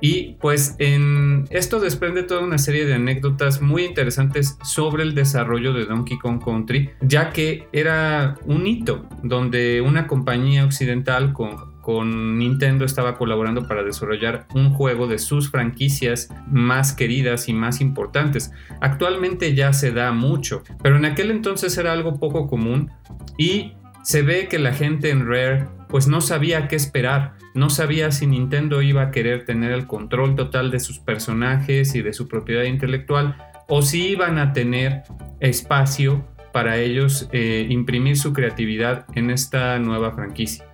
Y 0.00 0.36
pues 0.40 0.74
en 0.78 1.44
esto 1.50 1.80
desprende 1.80 2.22
toda 2.22 2.40
una 2.40 2.56
serie 2.56 2.86
de 2.86 2.94
anécdotas 2.94 3.60
muy 3.60 3.84
interesantes 3.84 4.56
sobre 4.64 5.02
el 5.02 5.14
desarrollo 5.14 5.74
de 5.74 5.84
Donkey 5.84 6.18
Kong 6.18 6.42
Country, 6.42 6.92
ya 7.02 7.28
que 7.30 7.68
era 7.72 8.36
un 8.46 8.66
hito 8.66 9.06
donde 9.22 9.82
una 9.82 10.06
compañía 10.06 10.64
occidental 10.64 11.34
con, 11.34 11.73
con 11.84 12.38
Nintendo 12.38 12.86
estaba 12.86 13.16
colaborando 13.16 13.68
para 13.68 13.82
desarrollar 13.82 14.46
un 14.54 14.70
juego 14.70 15.06
de 15.06 15.18
sus 15.18 15.50
franquicias 15.50 16.30
más 16.48 16.94
queridas 16.94 17.48
y 17.50 17.52
más 17.52 17.82
importantes. 17.82 18.52
Actualmente 18.80 19.54
ya 19.54 19.74
se 19.74 19.92
da 19.92 20.10
mucho, 20.12 20.62
pero 20.82 20.96
en 20.96 21.04
aquel 21.04 21.30
entonces 21.30 21.76
era 21.76 21.92
algo 21.92 22.18
poco 22.18 22.48
común 22.48 22.90
y 23.36 23.74
se 24.02 24.22
ve 24.22 24.48
que 24.48 24.58
la 24.58 24.72
gente 24.72 25.10
en 25.10 25.28
Rare 25.28 25.66
pues 25.88 26.08
no 26.08 26.22
sabía 26.22 26.68
qué 26.68 26.76
esperar, 26.76 27.34
no 27.54 27.68
sabía 27.68 28.10
si 28.12 28.26
Nintendo 28.26 28.80
iba 28.80 29.02
a 29.02 29.10
querer 29.10 29.44
tener 29.44 29.70
el 29.70 29.86
control 29.86 30.36
total 30.36 30.70
de 30.70 30.80
sus 30.80 30.98
personajes 30.98 31.94
y 31.94 32.00
de 32.00 32.14
su 32.14 32.28
propiedad 32.28 32.64
intelectual 32.64 33.36
o 33.68 33.82
si 33.82 34.08
iban 34.08 34.38
a 34.38 34.54
tener 34.54 35.02
espacio 35.40 36.26
para 36.52 36.78
ellos 36.78 37.28
eh, 37.32 37.66
imprimir 37.68 38.16
su 38.16 38.32
creatividad 38.32 39.04
en 39.14 39.30
esta 39.30 39.78
nueva 39.78 40.12
franquicia. 40.12 40.64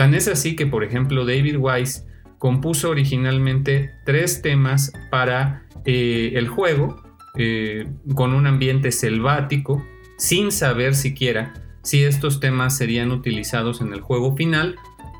Tan 0.00 0.14
es 0.14 0.28
así 0.28 0.56
que, 0.56 0.66
por 0.66 0.82
ejemplo, 0.82 1.26
David 1.26 1.56
Wise 1.58 2.06
compuso 2.38 2.88
originalmente 2.88 3.90
tres 4.06 4.40
temas 4.40 4.94
para 5.10 5.64
eh, 5.84 6.32
el 6.36 6.48
juego, 6.48 7.02
eh, 7.36 7.86
con 8.14 8.32
un 8.32 8.46
ambiente 8.46 8.92
selvático, 8.92 9.86
sin 10.16 10.52
saber 10.52 10.94
siquiera 10.94 11.52
si 11.82 12.02
estos 12.02 12.40
temas 12.40 12.78
serían 12.78 13.10
utilizados 13.10 13.82
en 13.82 13.92
el 13.92 14.00
juego 14.00 14.34
final, 14.34 14.76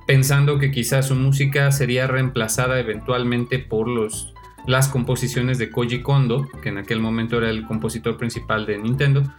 pensando 0.06 0.58
que 0.58 0.70
quizás 0.70 1.08
su 1.08 1.14
música 1.14 1.70
sería 1.72 2.06
reemplazada 2.06 2.80
eventualmente 2.80 3.58
por 3.58 3.86
los, 3.86 4.32
las 4.66 4.88
composiciones 4.88 5.58
de 5.58 5.68
Koji 5.68 6.00
Kondo, 6.00 6.48
que 6.62 6.70
en 6.70 6.78
aquel 6.78 7.00
momento 7.00 7.36
era 7.36 7.50
el 7.50 7.66
compositor 7.66 8.16
principal 8.16 8.64
de 8.64 8.78
Nintendo, 8.78 9.30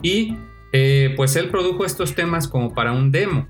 y 0.00 0.38
eh, 0.72 1.12
pues 1.18 1.36
él 1.36 1.50
produjo 1.50 1.84
estos 1.84 2.14
temas 2.14 2.48
como 2.48 2.72
para 2.72 2.92
un 2.92 3.12
demo. 3.12 3.46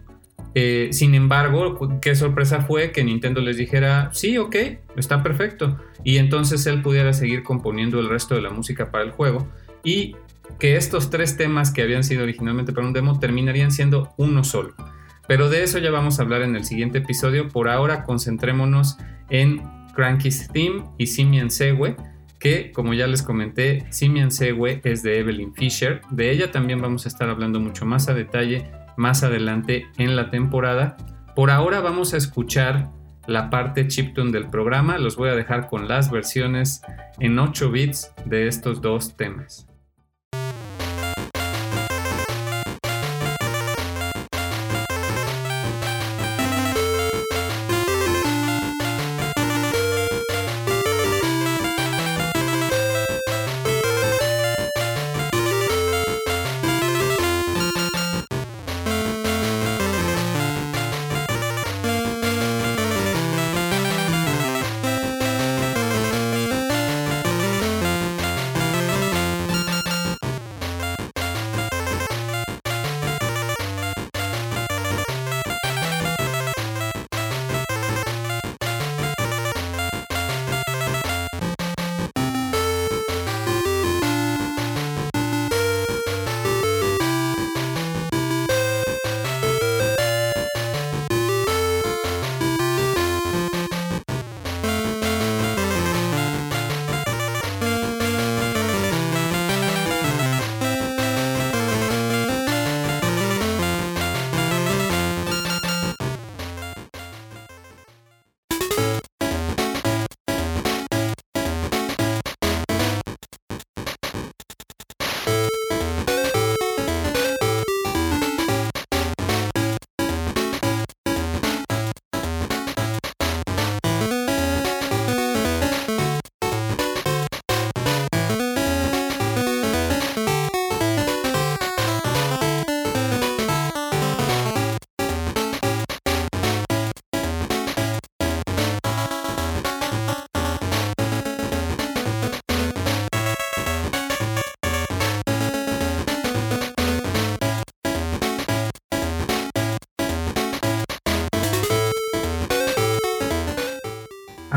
Eh, 0.58 0.88
sin 0.90 1.14
embargo, 1.14 1.76
qué 2.00 2.14
sorpresa 2.14 2.62
fue 2.62 2.90
que 2.90 3.04
Nintendo 3.04 3.42
les 3.42 3.58
dijera, 3.58 4.08
sí, 4.14 4.38
ok, 4.38 4.56
está 4.96 5.22
perfecto, 5.22 5.78
y 6.02 6.16
entonces 6.16 6.64
él 6.66 6.80
pudiera 6.80 7.12
seguir 7.12 7.42
componiendo 7.42 8.00
el 8.00 8.08
resto 8.08 8.34
de 8.34 8.40
la 8.40 8.48
música 8.48 8.90
para 8.90 9.04
el 9.04 9.10
juego. 9.10 9.46
Y 9.84 10.16
que 10.58 10.76
estos 10.76 11.10
tres 11.10 11.36
temas 11.36 11.70
que 11.70 11.82
habían 11.82 12.04
sido 12.04 12.22
originalmente 12.22 12.72
para 12.72 12.86
un 12.86 12.94
demo 12.94 13.20
terminarían 13.20 13.70
siendo 13.70 14.14
uno 14.16 14.44
solo. 14.44 14.74
Pero 15.28 15.50
de 15.50 15.62
eso 15.62 15.78
ya 15.78 15.90
vamos 15.90 16.18
a 16.18 16.22
hablar 16.22 16.40
en 16.40 16.56
el 16.56 16.64
siguiente 16.64 16.98
episodio. 16.98 17.48
Por 17.48 17.68
ahora 17.68 18.04
concentrémonos 18.04 18.96
en 19.28 19.60
Cranky's 19.94 20.48
Theme 20.48 20.84
y 20.96 21.08
Simian 21.08 21.50
Segue, 21.50 21.96
que 22.38 22.72
como 22.72 22.94
ya 22.94 23.06
les 23.06 23.22
comenté, 23.22 23.84
Simian 23.90 24.30
Segue 24.30 24.80
es 24.84 25.02
de 25.02 25.18
Evelyn 25.18 25.52
Fisher. 25.52 26.00
De 26.10 26.30
ella 26.30 26.50
también 26.50 26.80
vamos 26.80 27.04
a 27.04 27.08
estar 27.08 27.28
hablando 27.28 27.60
mucho 27.60 27.84
más 27.84 28.08
a 28.08 28.14
detalle 28.14 28.70
más 28.96 29.22
adelante 29.22 29.86
en 29.98 30.16
la 30.16 30.30
temporada. 30.30 30.96
Por 31.34 31.50
ahora 31.50 31.80
vamos 31.80 32.14
a 32.14 32.16
escuchar 32.16 32.90
la 33.26 33.50
parte 33.50 33.88
chiptune 33.88 34.32
del 34.32 34.48
programa. 34.48 34.98
Los 34.98 35.16
voy 35.16 35.28
a 35.28 35.34
dejar 35.34 35.68
con 35.68 35.88
las 35.88 36.10
versiones 36.10 36.82
en 37.18 37.38
8 37.38 37.70
bits 37.70 38.12
de 38.24 38.46
estos 38.48 38.80
dos 38.80 39.16
temas. 39.16 39.66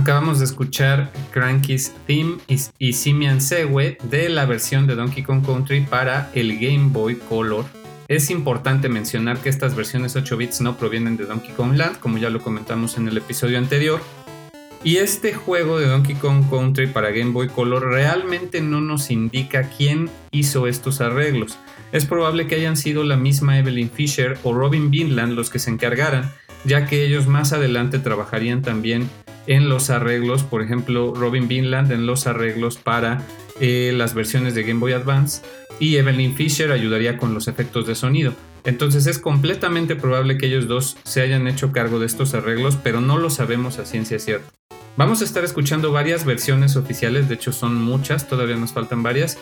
Acabamos 0.10 0.40
de 0.40 0.46
escuchar 0.46 1.12
Cranky's 1.30 1.94
Theme 2.08 2.38
y 2.80 2.94
Simian 2.94 3.40
Segue 3.40 4.00
de 4.02 4.28
la 4.30 4.48
versión 4.48 4.88
de 4.88 4.96
Donkey 4.96 5.22
Kong 5.22 5.46
Country 5.46 5.82
para 5.82 6.32
el 6.34 6.58
Game 6.58 6.90
Boy 6.90 7.14
Color. 7.14 7.66
Es 8.08 8.32
importante 8.32 8.90
mencionar 8.90 9.38
que 9.38 9.50
estas 9.50 9.76
versiones 9.76 10.16
8 10.16 10.36
bits 10.36 10.62
no 10.62 10.78
provienen 10.78 11.16
de 11.16 11.26
Donkey 11.26 11.54
Kong 11.54 11.76
Land, 11.76 12.00
como 12.00 12.18
ya 12.18 12.32
lo 12.32 12.42
comentamos 12.42 12.98
en 12.98 13.08
el 13.08 13.18
episodio 13.18 13.60
anterior. 13.60 14.02
Y 14.84 14.98
este 14.98 15.32
juego 15.32 15.78
de 15.78 15.86
Donkey 15.86 16.16
Kong 16.16 16.50
Country 16.50 16.88
para 16.88 17.12
Game 17.12 17.30
Boy 17.30 17.48
Color 17.48 17.92
realmente 17.92 18.62
no 18.62 18.82
nos 18.82 19.12
indica 19.12 19.70
quién 19.70 20.10
hizo 20.32 20.66
estos 20.66 21.02
arreglos. 21.02 21.60
Es 21.92 22.08
probable 22.08 22.48
que 22.48 22.56
hayan 22.56 22.78
sido 22.78 23.04
la 23.04 23.16
misma 23.16 23.60
Evelyn 23.60 23.92
Fisher 23.92 24.40
o 24.42 24.56
Robin 24.56 24.90
Vinland 24.90 25.34
los 25.34 25.52
que 25.52 25.60
se 25.60 25.70
encargaran, 25.70 26.32
ya 26.66 26.88
que 26.88 27.06
ellos 27.06 27.28
más 27.28 27.54
adelante 27.54 28.00
trabajarían 28.00 28.64
también 28.64 29.08
en 29.48 29.70
los 29.70 29.90
arreglos, 29.90 30.44
por 30.44 30.62
ejemplo, 30.62 31.14
Robin 31.16 31.48
Vinland 31.48 31.92
en 31.92 32.06
los 32.06 32.28
arreglos 32.28 32.78
para 32.78 33.24
eh, 33.60 33.94
las 33.96 34.14
versiones 34.14 34.56
de 34.56 34.64
Game 34.64 34.80
Boy 34.80 34.94
Advance 34.94 35.42
y 35.80 35.98
Evelyn 35.98 36.36
Fisher 36.36 36.72
ayudaría 36.72 37.18
con 37.18 37.34
los 37.34 37.48
efectos 37.48 37.88
de 37.88 37.96
sonido. 37.96 38.34
Entonces 38.64 39.08
es 39.08 39.20
completamente 39.20 39.96
probable 39.96 40.38
que 40.38 40.48
ellos 40.48 40.68
dos 40.68 40.98
se 41.04 41.22
hayan 41.22 41.48
hecho 41.48 41.72
cargo 41.72 42.00
de 42.00 42.06
estos 42.06 42.34
arreglos, 42.34 42.78
pero 42.82 43.02
no 43.02 43.18
lo 43.18 43.30
sabemos 43.30 43.80
a 43.80 43.86
ciencia 43.86 44.20
cierta. 44.20 44.50
Vamos 44.98 45.22
a 45.22 45.24
estar 45.24 45.44
escuchando 45.46 45.92
varias 45.92 46.26
versiones 46.26 46.76
oficiales, 46.76 47.30
de 47.30 47.36
hecho 47.36 47.54
son 47.54 47.76
muchas, 47.76 48.28
todavía 48.28 48.58
nos 48.58 48.74
faltan 48.74 49.02
varias. 49.02 49.38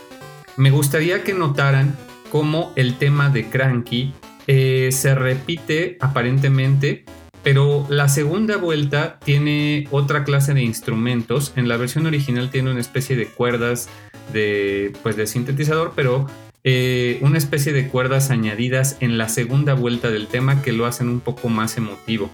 Me 0.55 0.69
gustaría 0.69 1.23
que 1.23 1.33
notaran 1.33 1.95
cómo 2.31 2.73
el 2.75 2.97
tema 2.97 3.29
de 3.29 3.49
Cranky 3.49 4.13
eh, 4.45 4.89
se 4.91 5.15
repite 5.15 5.97
aparentemente 5.99 7.05
pero 7.47 7.88
la 7.88 8.10
segunda 8.10 8.57
vuelta 8.57 9.19
tiene 9.23 9.88
otra 9.91 10.25
clase 10.25 10.53
de 10.53 10.63
instrumentos. 10.63 11.53
En 11.55 11.69
la 11.69 11.77
versión 11.77 12.05
original 12.05 12.49
tiene 12.49 12.71
una 12.71 12.81
especie 12.81 13.15
de 13.15 13.27
cuerdas 13.27 13.88
de, 14.33 14.91
pues 15.01 15.15
de 15.15 15.27
sintetizador, 15.27 15.93
pero 15.95 16.27
eh, 16.65 17.19
una 17.21 17.38
especie 17.38 17.71
de 17.71 17.88
cuerdas 17.88 18.31
añadidas 18.31 18.97
en 18.99 19.17
la 19.17 19.29
segunda 19.29 19.75
vuelta 19.75 20.12
del 20.12 20.27
tema 20.27 20.62
que 20.62 20.73
lo 20.73 20.86
hacen 20.86 21.07
un 21.07 21.21
poco 21.21 21.47
más 21.47 21.77
emotivo. 21.77 22.29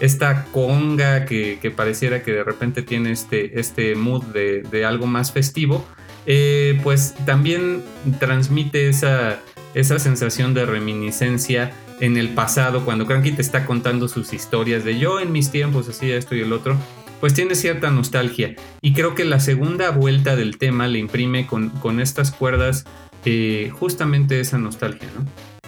Esta 0.00 0.44
conga 0.52 1.24
que, 1.24 1.72
pareciera 1.74 2.22
que 2.22 2.32
de 2.32 2.44
repente 2.44 2.82
tiene 2.82 3.12
este, 3.12 3.58
este 3.58 3.94
mood 3.94 4.22
de, 4.22 4.84
algo 4.84 5.06
más 5.06 5.32
festivo, 5.32 5.82
eh, 6.26 6.78
pues 6.82 7.14
también 7.24 7.82
transmite 8.20 8.90
esa, 8.90 9.40
esa 9.72 9.98
sensación 9.98 10.52
de 10.52 10.66
reminiscencia 10.66 11.72
en 12.00 12.16
el 12.16 12.30
pasado, 12.30 12.84
cuando 12.84 13.06
Cranky 13.06 13.32
te 13.32 13.42
está 13.42 13.66
contando 13.66 14.08
sus 14.08 14.32
historias 14.32 14.84
de 14.84 14.98
yo 14.98 15.20
en 15.20 15.32
mis 15.32 15.50
tiempos 15.50 15.88
hacía 15.88 16.16
esto 16.16 16.34
y 16.34 16.40
el 16.40 16.52
otro, 16.52 16.76
pues 17.20 17.34
tiene 17.34 17.54
cierta 17.54 17.90
nostalgia. 17.90 18.54
Y 18.80 18.92
creo 18.92 19.14
que 19.14 19.24
la 19.24 19.40
segunda 19.40 19.90
vuelta 19.90 20.36
del 20.36 20.58
tema 20.58 20.86
le 20.86 20.98
imprime 20.98 21.46
con, 21.46 22.00
estas 22.00 22.30
cuerdas 22.30 22.84
eh, 23.24 23.72
justamente 23.78 24.40
esa 24.40 24.58
nostalgia, 24.58 25.08
¿no? 25.16 25.24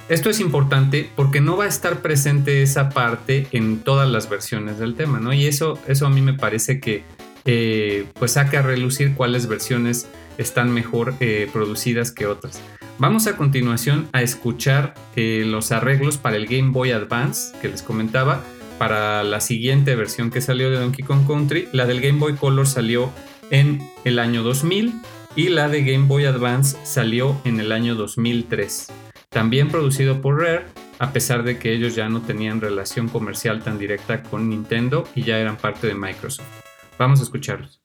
Esto 0.08 0.28
es 0.28 0.40
importante 0.40 1.08
porque 1.14 1.40
no 1.40 1.56
va 1.56 1.66
a 1.66 1.68
estar 1.68 2.02
presente 2.02 2.62
esa 2.62 2.88
parte 2.90 3.46
en 3.52 3.78
todas 3.78 4.10
las 4.10 4.28
versiones 4.28 4.78
del 4.78 4.96
tema, 4.96 5.20
¿no? 5.20 5.32
Y 5.32 5.46
eso, 5.46 5.78
eso 5.86 6.06
a 6.06 6.10
mí 6.10 6.20
me 6.20 6.34
parece 6.34 6.80
que 6.80 7.04
eh, 7.44 8.06
pues 8.18 8.32
saca 8.32 8.58
a 8.58 8.62
relucir 8.62 9.14
cuáles 9.14 9.46
versiones 9.46 10.08
están 10.36 10.72
mejor 10.72 11.14
eh, 11.20 11.48
producidas 11.52 12.10
que 12.10 12.26
otras. 12.26 12.60
Vamos 13.00 13.26
a 13.26 13.34
continuación 13.34 14.10
a 14.12 14.20
escuchar 14.20 14.92
eh, 15.16 15.44
los 15.46 15.72
arreglos 15.72 16.18
para 16.18 16.36
el 16.36 16.46
Game 16.46 16.70
Boy 16.70 16.90
Advance 16.90 17.58
que 17.62 17.70
les 17.70 17.82
comentaba, 17.82 18.44
para 18.78 19.24
la 19.24 19.40
siguiente 19.40 19.96
versión 19.96 20.30
que 20.30 20.42
salió 20.42 20.70
de 20.70 20.76
Donkey 20.76 21.02
Kong 21.06 21.26
Country. 21.26 21.66
La 21.72 21.86
del 21.86 22.02
Game 22.02 22.18
Boy 22.18 22.34
Color 22.34 22.66
salió 22.66 23.10
en 23.50 23.80
el 24.04 24.18
año 24.18 24.42
2000 24.42 25.00
y 25.34 25.48
la 25.48 25.70
de 25.70 25.82
Game 25.82 26.08
Boy 26.08 26.26
Advance 26.26 26.76
salió 26.84 27.40
en 27.46 27.58
el 27.58 27.72
año 27.72 27.94
2003. 27.94 28.92
También 29.30 29.68
producido 29.68 30.20
por 30.20 30.38
Rare, 30.38 30.66
a 30.98 31.10
pesar 31.14 31.42
de 31.42 31.58
que 31.58 31.72
ellos 31.72 31.94
ya 31.94 32.10
no 32.10 32.20
tenían 32.20 32.60
relación 32.60 33.08
comercial 33.08 33.62
tan 33.62 33.78
directa 33.78 34.22
con 34.22 34.50
Nintendo 34.50 35.08
y 35.14 35.22
ya 35.22 35.38
eran 35.38 35.56
parte 35.56 35.86
de 35.86 35.94
Microsoft. 35.94 36.44
Vamos 36.98 37.20
a 37.20 37.22
escucharlos. 37.22 37.79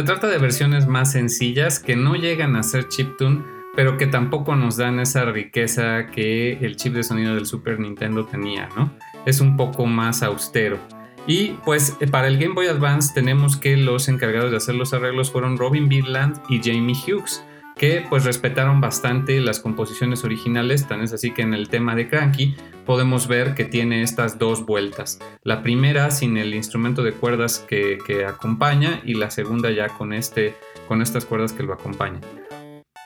Se 0.00 0.06
trata 0.06 0.28
de 0.28 0.38
versiones 0.38 0.86
más 0.86 1.12
sencillas 1.12 1.78
que 1.78 1.94
no 1.94 2.14
llegan 2.14 2.56
a 2.56 2.62
ser 2.62 2.88
chiptune, 2.88 3.44
pero 3.76 3.98
que 3.98 4.06
tampoco 4.06 4.56
nos 4.56 4.78
dan 4.78 4.98
esa 4.98 5.26
riqueza 5.26 6.06
que 6.06 6.52
el 6.52 6.76
chip 6.76 6.94
de 6.94 7.02
sonido 7.02 7.34
del 7.34 7.44
Super 7.44 7.78
Nintendo 7.78 8.24
tenía, 8.24 8.70
¿no? 8.74 8.90
Es 9.26 9.42
un 9.42 9.58
poco 9.58 9.84
más 9.84 10.22
austero. 10.22 10.78
Y 11.26 11.48
pues 11.66 11.98
para 12.10 12.28
el 12.28 12.38
Game 12.38 12.54
Boy 12.54 12.68
Advance 12.68 13.12
tenemos 13.12 13.58
que 13.58 13.76
los 13.76 14.08
encargados 14.08 14.50
de 14.50 14.56
hacer 14.56 14.74
los 14.74 14.94
arreglos 14.94 15.30
fueron 15.30 15.58
Robin 15.58 15.86
Bidland 15.86 16.40
y 16.48 16.62
Jamie 16.62 16.96
Hughes. 16.96 17.44
Que 17.76 18.04
pues 18.08 18.24
respetaron 18.24 18.80
bastante 18.80 19.40
las 19.40 19.60
composiciones 19.60 20.24
originales, 20.24 20.86
tan 20.86 21.00
es 21.00 21.12
así 21.12 21.32
que 21.32 21.42
en 21.42 21.54
el 21.54 21.68
tema 21.68 21.94
de 21.94 22.08
Cranky 22.08 22.54
podemos 22.84 23.28
ver 23.28 23.54
que 23.54 23.64
tiene 23.64 24.02
estas 24.02 24.38
dos 24.38 24.66
vueltas. 24.66 25.18
La 25.42 25.62
primera 25.62 26.10
sin 26.10 26.36
el 26.36 26.54
instrumento 26.54 27.02
de 27.02 27.12
cuerdas 27.12 27.64
que, 27.68 27.98
acompaña 28.26 29.00
y 29.04 29.14
la 29.14 29.30
segunda 29.30 29.70
ya 29.70 29.88
con, 29.88 30.12
este, 30.12 30.54
con 30.88 31.02
estas 31.02 31.24
cuerdas 31.24 31.52
que 31.52 31.62
lo 31.62 31.72
acompañan. 31.72 32.20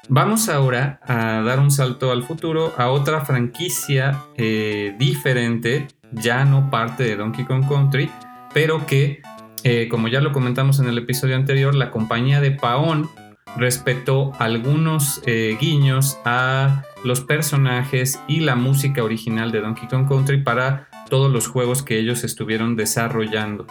Vamos 0.08 0.48
ahora 0.48 1.00
a 1.02 1.40
dar 1.42 1.60
un 1.60 1.70
salto 1.70 2.12
al 2.12 2.24
futuro 2.24 2.74
a 2.76 2.90
otra 2.90 3.24
franquicia 3.24 4.22
eh, 4.36 4.94
diferente, 4.98 5.88
ya 6.12 6.44
no 6.44 6.70
parte 6.70 7.04
de 7.04 7.16
Donkey 7.16 7.44
Kong 7.44 7.66
Country, 7.66 8.10
pero 8.52 8.86
que, 8.86 9.22
eh, 9.62 9.88
como 9.88 10.08
ya 10.08 10.20
lo 10.20 10.32
comentamos 10.32 10.78
en 10.78 10.88
el 10.88 10.98
episodio 10.98 11.36
anterior, 11.36 11.74
la 11.74 11.90
compañía 11.90 12.40
de 12.40 12.50
Paon 12.50 13.08
respetó 13.56 14.32
algunos 14.38 15.22
eh, 15.26 15.56
guiños 15.60 16.18
a 16.24 16.82
los 17.04 17.20
personajes 17.20 18.20
y 18.26 18.40
la 18.40 18.56
música 18.56 19.02
original 19.02 19.52
de 19.52 19.60
Donkey 19.60 19.88
Kong 19.88 20.08
Country 20.08 20.42
para 20.42 20.88
todos 21.08 21.30
los 21.30 21.46
juegos 21.46 21.82
que 21.82 21.98
ellos 21.98 22.24
estuvieron 22.24 22.76
desarrollando. 22.76 23.66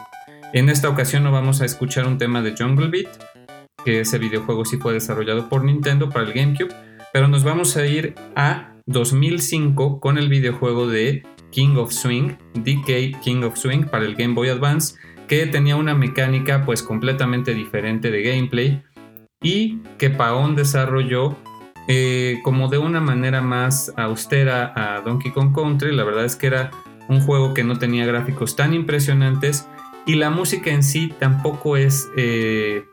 En 0.54 0.69
esta 0.69 0.89
ocasión 0.89 1.24
no 1.24 1.32
vamos 1.32 1.62
a 1.62 1.65
escuchar 1.65 2.08
un 2.08 2.17
tema 2.17 2.41
de 2.41 2.56
Jungle 2.58 2.89
Beat, 2.89 3.10
que 3.84 4.02
ese 4.02 4.19
videojuego 4.19 4.65
sí 4.65 4.78
fue 4.78 4.93
desarrollado 4.93 5.50
por 5.50 5.63
Nintendo 5.63 6.10
para 6.10 6.28
el 6.28 6.34
GameCube, 6.34 6.74
pero 7.12 7.28
nos 7.28 7.43
vamos 7.43 7.76
a 7.76 7.86
ir 7.86 8.15
a 8.36 8.76
2005 8.86 10.00
con 10.00 10.17
el 10.17 10.30
videojuego 10.30 10.88
de 10.88 11.24
King 11.52 11.76
of 11.78 11.91
Swing, 11.91 12.36
DK 12.54 13.19
King 13.22 13.43
of 13.43 13.58
Swing 13.58 13.86
para 13.86 14.06
el 14.06 14.15
Game 14.15 14.34
Boy 14.34 14.50
Advance, 14.50 14.96
que 15.28 15.46
tenía 15.48 15.76
una 15.76 15.96
mecánica 15.96 16.65
pues 16.65 16.84
completamente 16.84 17.54
diferente 17.54 18.12
de 18.12 18.24
gameplay 18.24 18.84
y 19.43 19.79
que 19.99 20.10
Paon 20.10 20.56
desarrolló 20.56 21.38
eh, 21.88 22.39
como 22.43 22.69
de 22.69 22.77
una 22.77 23.01
manera 23.01 23.41
más 23.41 23.93
austera 23.97 24.73
a 24.75 25.01
Donkey 25.01 25.32
Kong 25.32 25.53
Country. 25.53 25.93
La 25.95 26.03
verdad 26.03 26.25
es 26.25 26.36
que 26.36 26.47
era 26.47 26.71
un 27.10 27.21
juego 27.21 27.53
que 27.53 27.63
no 27.63 27.77
tenía 27.77 28.06
gráficos 28.06 28.56
tan 28.56 28.73
impresionantes 28.73 29.67
y 30.06 30.15
la 30.15 30.29
música 30.29 30.71
en 30.71 30.84
sí 30.84 31.13
tampoco 31.19 31.77
es 31.77 32.10
eh, 32.17 32.86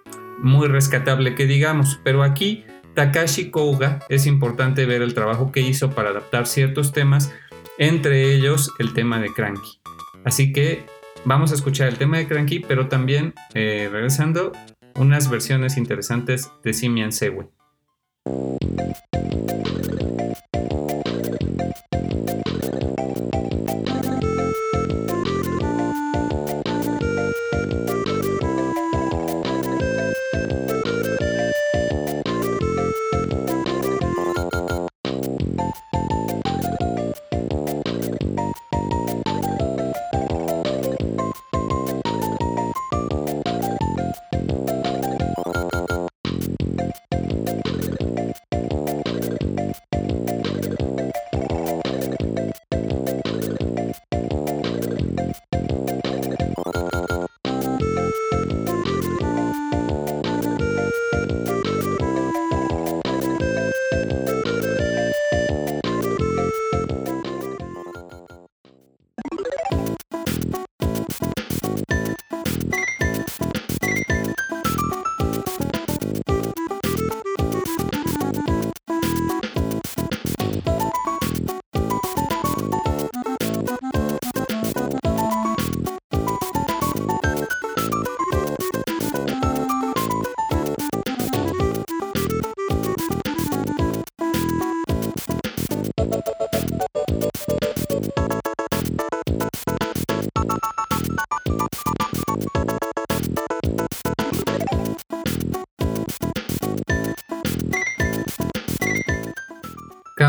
muy 0.43 0.69
rescatable 0.69 1.35
que 1.35 1.47
digamos, 1.47 2.01
pero 2.03 2.23
aquí 2.23 2.65
Takashi 2.95 3.51
Koga 3.51 4.01
es 4.09 4.27
importante 4.27 4.87
ver 4.87 5.03
el 5.03 5.15
trabajo 5.15 5.53
que 5.53 5.61
hizo 5.61 5.91
para 5.91 6.11
adaptar 6.11 6.47
ciertos 6.47 6.93
temas, 6.93 7.33
entre 7.79 8.35
ellos 8.35 8.73
el 8.79 8.93
tema 8.93 9.21
de 9.21 9.33
Cranky. 9.33 9.81
Así 10.25 10.53
que 10.53 10.85
vamos 11.25 11.53
a 11.53 11.55
escuchar 11.55 11.89
el 11.89 11.99
tema 11.99 12.19
de 12.19 12.27
Cranky, 12.27 12.61
pero 12.61 12.89
también, 12.89 13.35
eh, 13.55 13.89
regresando, 13.91 14.53
unas 14.97 15.31
versiones 15.31 15.77
interesantes 15.77 16.51
de 16.63 16.73
Simian 16.73 17.13
Sewe. 17.13 17.49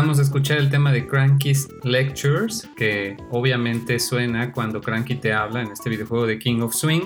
Acabamos 0.02 0.18
de 0.18 0.24
escuchar 0.24 0.58
el 0.58 0.68
tema 0.68 0.90
de 0.90 1.06
Cranky's 1.06 1.68
Lectures, 1.84 2.68
que 2.76 3.16
obviamente 3.30 4.00
suena 4.00 4.50
cuando 4.50 4.80
Cranky 4.80 5.14
te 5.14 5.32
habla 5.32 5.62
en 5.62 5.70
este 5.70 5.90
videojuego 5.90 6.26
de 6.26 6.40
King 6.40 6.60
of 6.60 6.74
Swing. 6.74 7.02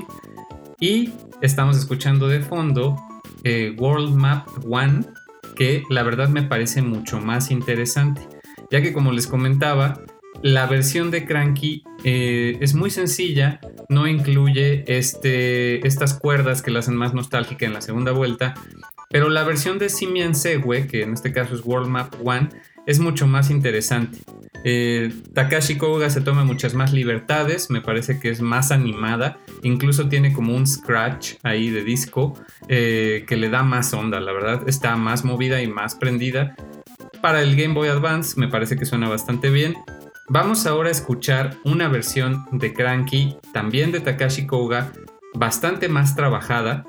Y 0.80 1.12
estamos 1.42 1.76
escuchando 1.76 2.26
de 2.26 2.40
fondo 2.40 2.96
eh, 3.44 3.76
World 3.78 4.14
Map 4.14 4.48
One, 4.66 5.04
que 5.56 5.82
la 5.90 6.04
verdad 6.04 6.30
me 6.30 6.42
parece 6.42 6.80
mucho 6.80 7.20
más 7.20 7.50
interesante, 7.50 8.26
ya 8.70 8.80
que 8.80 8.94
como 8.94 9.12
les 9.12 9.26
comentaba, 9.26 10.00
la 10.40 10.64
versión 10.64 11.10
de 11.10 11.26
Cranky 11.26 11.84
eh, 12.02 12.56
es 12.62 12.72
muy 12.72 12.88
sencilla, 12.88 13.60
no 13.90 14.06
incluye 14.06 14.84
este, 14.86 15.86
estas 15.86 16.14
cuerdas 16.14 16.62
que 16.62 16.70
la 16.70 16.78
hacen 16.78 16.96
más 16.96 17.12
nostálgica 17.12 17.66
en 17.66 17.74
la 17.74 17.82
segunda 17.82 18.12
vuelta, 18.12 18.54
pero 19.10 19.28
la 19.28 19.44
versión 19.44 19.78
de 19.78 19.90
Simian 19.90 20.34
Segue, 20.34 20.86
que 20.86 21.02
en 21.02 21.12
este 21.12 21.30
caso 21.32 21.54
es 21.54 21.60
World 21.62 21.88
Map 21.88 22.14
One, 22.24 22.48
es 22.86 23.00
mucho 23.00 23.26
más 23.26 23.50
interesante. 23.50 24.18
Eh, 24.64 25.12
Takashi 25.32 25.76
Koga 25.76 26.10
se 26.10 26.20
toma 26.20 26.44
muchas 26.44 26.74
más 26.74 26.92
libertades, 26.92 27.70
me 27.70 27.80
parece 27.80 28.18
que 28.18 28.30
es 28.30 28.40
más 28.40 28.72
animada, 28.72 29.38
incluso 29.62 30.08
tiene 30.08 30.32
como 30.32 30.56
un 30.56 30.66
scratch 30.66 31.34
ahí 31.42 31.70
de 31.70 31.84
disco 31.84 32.34
eh, 32.68 33.24
que 33.28 33.36
le 33.36 33.48
da 33.48 33.62
más 33.62 33.92
onda, 33.94 34.18
la 34.18 34.32
verdad 34.32 34.68
está 34.68 34.96
más 34.96 35.24
movida 35.24 35.62
y 35.62 35.68
más 35.68 35.94
prendida. 35.94 36.56
Para 37.22 37.42
el 37.42 37.54
Game 37.54 37.74
Boy 37.74 37.88
Advance 37.88 38.38
me 38.38 38.48
parece 38.48 38.76
que 38.76 38.86
suena 38.86 39.08
bastante 39.08 39.50
bien. 39.50 39.76
Vamos 40.28 40.66
ahora 40.66 40.88
a 40.88 40.92
escuchar 40.92 41.56
una 41.64 41.88
versión 41.88 42.44
de 42.50 42.74
Cranky, 42.74 43.36
también 43.52 43.92
de 43.92 44.00
Takashi 44.00 44.46
Koga, 44.46 44.92
bastante 45.34 45.88
más 45.88 46.16
trabajada, 46.16 46.84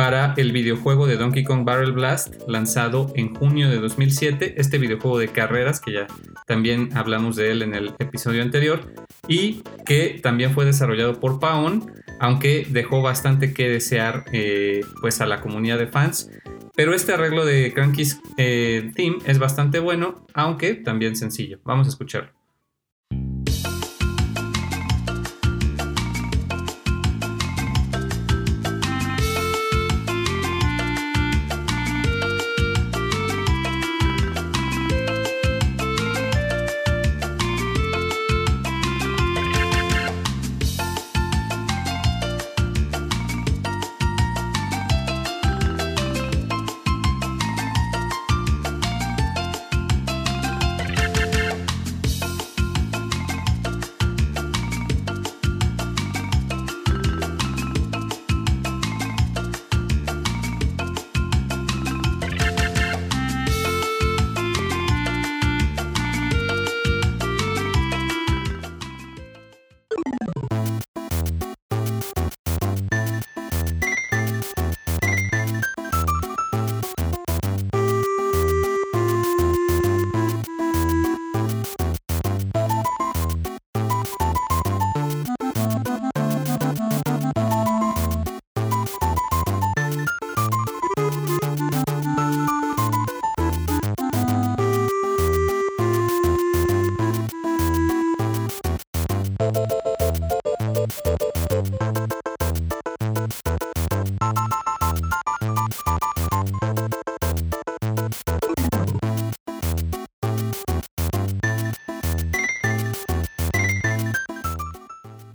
para 0.00 0.32
el 0.38 0.52
videojuego 0.52 1.06
de 1.06 1.18
Donkey 1.18 1.44
Kong 1.44 1.66
Barrel 1.66 1.92
Blast 1.92 2.32
lanzado 2.48 3.12
en 3.16 3.34
junio 3.34 3.68
de 3.68 3.76
2007, 3.80 4.54
este 4.56 4.78
videojuego 4.78 5.18
de 5.18 5.28
carreras 5.28 5.78
que 5.78 5.92
ya 5.92 6.06
también 6.46 6.88
hablamos 6.96 7.36
de 7.36 7.50
él 7.50 7.60
en 7.60 7.74
el 7.74 7.92
episodio 7.98 8.40
anterior 8.40 8.94
y 9.28 9.62
que 9.84 10.18
también 10.22 10.52
fue 10.52 10.64
desarrollado 10.64 11.20
por 11.20 11.38
Paon, 11.38 11.92
aunque 12.18 12.66
dejó 12.70 13.02
bastante 13.02 13.52
que 13.52 13.68
desear 13.68 14.24
eh, 14.32 14.80
pues 15.02 15.20
a 15.20 15.26
la 15.26 15.42
comunidad 15.42 15.76
de 15.76 15.88
fans. 15.88 16.30
Pero 16.74 16.94
este 16.94 17.12
arreglo 17.12 17.44
de 17.44 17.70
Cranky's 17.74 18.22
eh, 18.38 18.92
Theme 18.94 19.18
es 19.26 19.38
bastante 19.38 19.80
bueno, 19.80 20.24
aunque 20.32 20.76
también 20.76 21.14
sencillo. 21.14 21.60
Vamos 21.62 21.86
a 21.88 21.90
escucharlo. 21.90 22.39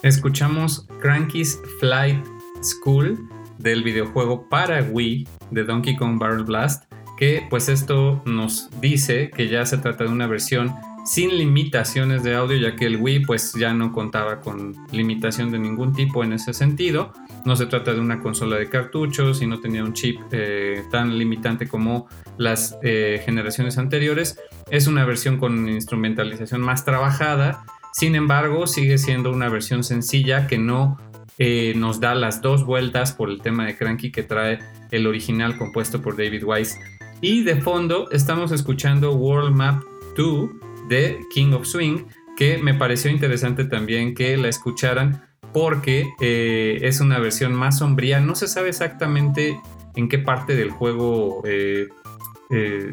Escuchamos 0.06 0.88
Cranky's 1.02 1.60
Flight 1.80 2.24
School 2.62 3.28
del 3.58 3.84
videojuego 3.84 4.48
para 4.50 4.84
Wii 4.84 5.28
de 5.50 5.64
Donkey 5.64 5.96
Kong 5.96 6.20
Barrel 6.20 6.44
Blast, 6.44 6.84
que 7.18 7.46
pues 7.50 7.70
esto 7.70 8.22
nos 8.26 8.70
dice 8.80 9.32
que 9.36 9.48
ya 9.48 9.66
se 9.66 9.80
trata 9.80 10.04
de 10.04 10.12
una 10.12 10.28
versión 10.28 10.76
sin 11.06 11.36
limitaciones 11.38 12.24
de 12.24 12.36
audio, 12.36 12.58
ya 12.58 12.76
que 12.76 12.86
el 12.86 12.98
Wii 12.98 13.26
pues 13.26 13.54
ya 13.54 13.74
no 13.74 13.92
contaba 13.92 14.42
con 14.42 14.76
limitación 14.92 15.52
de 15.52 15.60
ningún 15.60 15.94
tipo 15.94 16.24
en 16.24 16.34
ese 16.34 16.54
sentido. 16.54 17.12
No 17.44 17.56
se 17.56 17.66
trata 17.66 17.94
de 17.94 18.00
una 18.00 18.20
consola 18.20 18.58
de 18.58 18.70
cartuchos 18.70 19.42
y 19.42 19.48
no 19.48 19.60
tenía 19.60 19.84
un 19.84 19.94
chip 19.94 20.20
eh, 20.32 20.84
tan 20.92 21.18
limitante 21.18 21.68
como 21.68 22.08
las 22.38 22.78
eh, 22.84 23.22
generaciones 23.26 23.78
anteriores. 23.78 24.40
Es 24.70 24.88
una 24.88 25.06
versión 25.06 25.38
con 25.38 25.70
instrumentalización 25.70 26.62
más 26.62 26.86
trabajada, 26.86 27.64
sin 27.96 28.14
embargo 28.16 28.68
sigue 28.68 28.98
siendo 28.98 29.32
una 29.32 29.48
versión 29.48 29.82
sencilla 29.82 30.48
que 30.48 30.58
no 30.58 30.98
eh, 31.38 31.74
nos 31.78 32.02
da 32.02 32.14
las 32.14 32.42
dos 32.42 32.66
vueltas 32.66 33.14
por 33.14 33.30
el 33.30 33.42
tema 33.42 33.66
de 33.66 33.78
Cranky 33.78 34.12
que 34.12 34.22
trae 34.22 34.60
el 34.92 35.08
original 35.08 35.58
compuesto 35.58 36.02
por 36.02 36.18
David 36.18 36.44
Wise. 36.44 36.78
Y 37.22 37.44
de 37.44 37.56
fondo 37.62 38.12
estamos 38.12 38.52
escuchando 38.52 39.14
World 39.14 39.56
Map 39.56 39.82
2 40.18 40.50
de 40.90 41.20
King 41.34 41.54
of 41.54 41.66
Swing, 41.66 42.04
que 42.36 42.58
me 42.58 42.74
pareció 42.74 43.10
interesante 43.10 43.64
también 43.64 44.14
que 44.14 44.36
la 44.36 44.50
escucharan 44.50 45.24
porque 45.54 46.06
eh, 46.20 46.80
es 46.82 47.00
una 47.00 47.18
versión 47.20 47.54
más 47.54 47.78
sombría. 47.78 48.20
No 48.20 48.36
se 48.36 48.50
sabe 48.50 48.70
exactamente 48.70 49.58
en 49.96 50.10
qué 50.10 50.20
parte 50.20 50.58
del 50.58 50.70
juego 50.70 51.44
eh, 51.46 51.88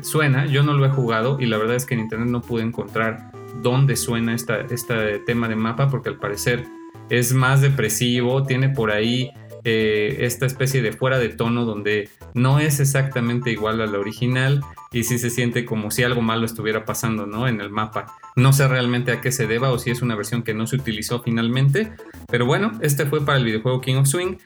suena. 0.02 0.46
Yo 0.46 0.62
no 0.62 0.74
lo 0.74 0.86
he 0.86 0.90
jugado 0.90 1.40
y 1.40 1.46
la 1.46 1.58
verdad 1.58 1.74
es 1.74 1.86
que 1.86 1.94
en 1.94 2.00
internet 2.00 2.28
no 2.28 2.40
pude 2.40 2.62
encontrar 2.62 3.31
dónde 3.60 3.96
suena 3.96 4.34
esta, 4.34 4.60
este 4.60 5.18
tema 5.20 5.48
de 5.48 5.56
mapa 5.56 5.88
porque 5.90 6.08
al 6.08 6.18
parecer 6.18 6.64
es 7.10 7.34
más 7.34 7.60
depresivo, 7.60 8.42
tiene 8.44 8.70
por 8.70 8.90
ahí 8.90 9.30
esta 9.64 10.46
especie 10.46 10.82
de 10.82 10.92
fuera 10.92 11.18
de 11.18 11.28
tono 11.28 11.64
donde 11.64 12.08
no 12.34 12.58
es 12.58 12.80
exactamente 12.80 13.52
igual 13.52 13.80
a 13.80 13.86
la 13.86 13.98
original 13.98 14.60
y 14.90 15.04
sí 15.04 15.18
se 15.18 15.30
siente 15.30 15.64
como 15.64 15.90
si 15.90 16.02
algo 16.02 16.20
malo 16.20 16.44
estuviera 16.44 16.84
pasando, 16.84 17.26
¿no? 17.26 17.46
En 17.46 17.60
el 17.60 17.70
mapa. 17.70 18.06
No 18.34 18.52
sé 18.52 18.66
realmente 18.66 19.12
a 19.12 19.20
qué 19.20 19.30
se 19.30 19.46
deba 19.46 19.70
o 19.70 19.78
si 19.78 19.90
es 19.90 20.02
una 20.02 20.16
versión 20.16 20.42
que 20.42 20.52
no 20.52 20.66
se 20.66 20.76
utilizó 20.76 21.22
finalmente, 21.22 21.92
pero 22.28 22.44
bueno, 22.44 22.72
este 22.82 23.06
fue 23.06 23.24
para 23.24 23.38
el 23.38 23.44
videojuego 23.44 23.80
King 23.80 23.96
of 23.96 24.08
Swing. 24.08 24.36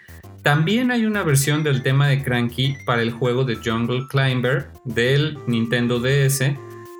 También 0.42 0.90
hay 0.90 1.06
una 1.06 1.22
versión 1.22 1.64
del 1.64 1.82
tema 1.82 2.06
de 2.06 2.22
Cranky 2.22 2.76
para 2.84 3.02
el 3.02 3.10
juego 3.10 3.44
de 3.44 3.56
Jungle 3.56 4.06
Climber 4.08 4.68
del 4.84 5.38
Nintendo 5.46 5.98
DS, 5.98 6.42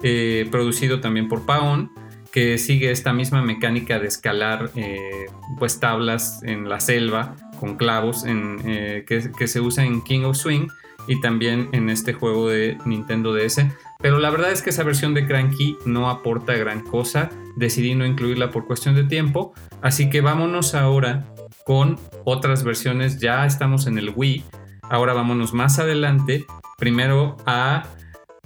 eh, 0.02 0.46
producido 0.50 1.00
también 1.00 1.28
por 1.28 1.46
Paon, 1.46 1.92
que 2.32 2.58
sigue 2.58 2.90
esta 2.90 3.12
misma 3.12 3.42
mecánica 3.42 3.98
de 3.98 4.08
escalar 4.08 4.70
eh, 4.76 5.26
pues 5.58 5.80
tablas 5.80 6.42
en 6.42 6.68
la 6.68 6.80
selva 6.80 7.34
con 7.58 7.76
clavos 7.76 8.24
eh, 8.26 9.04
que, 9.06 9.30
que 9.38 9.48
se 9.48 9.60
usa 9.60 9.84
en 9.84 10.02
King 10.02 10.24
of 10.24 10.36
Swing 10.36 10.68
y 11.06 11.20
también 11.20 11.68
en 11.72 11.88
este 11.88 12.12
juego 12.12 12.48
de 12.48 12.78
Nintendo 12.84 13.34
DS. 13.34 13.66
Pero 14.00 14.18
la 14.18 14.30
verdad 14.30 14.52
es 14.52 14.62
que 14.62 14.70
esa 14.70 14.82
versión 14.82 15.14
de 15.14 15.26
Cranky 15.26 15.78
no 15.86 16.10
aporta 16.10 16.54
gran 16.54 16.82
cosa. 16.82 17.30
Decidí 17.56 17.94
no 17.94 18.04
incluirla 18.04 18.50
por 18.50 18.66
cuestión 18.66 18.94
de 18.94 19.04
tiempo. 19.04 19.54
Así 19.80 20.10
que 20.10 20.20
vámonos 20.20 20.74
ahora 20.74 21.24
con 21.64 21.98
otras 22.24 22.64
versiones. 22.64 23.18
Ya 23.18 23.46
estamos 23.46 23.86
en 23.86 23.98
el 23.98 24.12
Wii. 24.14 24.44
Ahora 24.82 25.14
vámonos 25.14 25.54
más 25.54 25.78
adelante. 25.78 26.44
Primero 26.76 27.36
a 27.46 27.84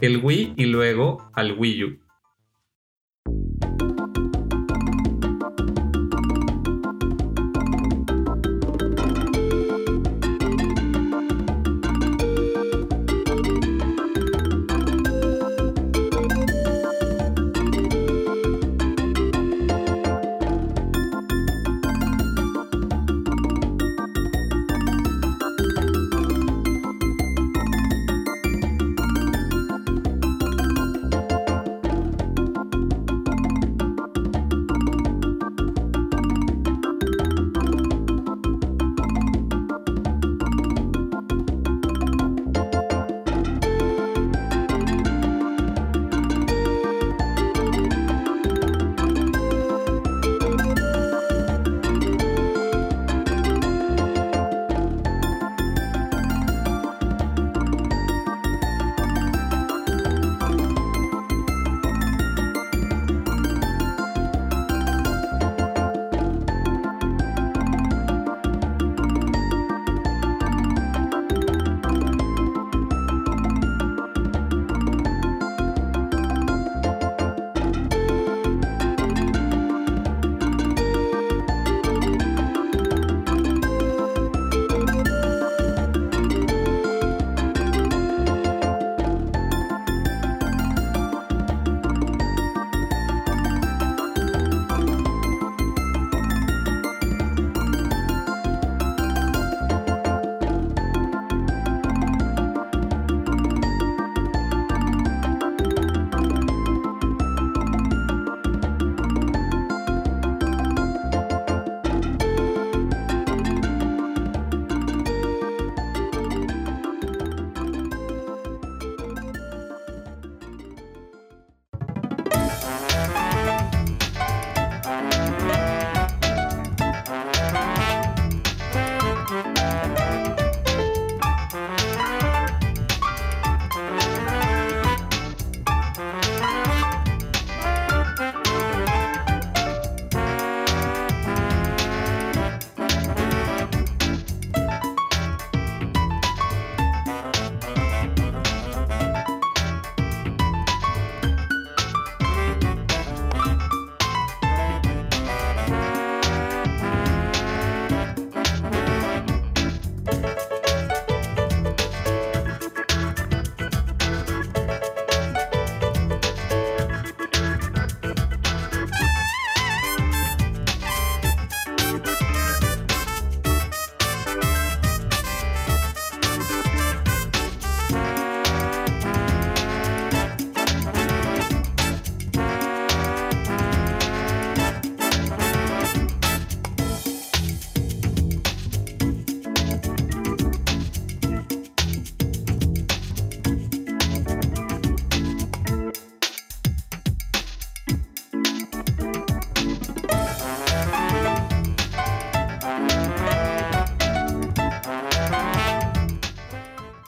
el 0.01 0.19
Wii 0.23 0.55
y 0.57 0.65
luego 0.67 1.31
al 1.35 1.59
Wii 1.59 1.85
U. 1.85 1.99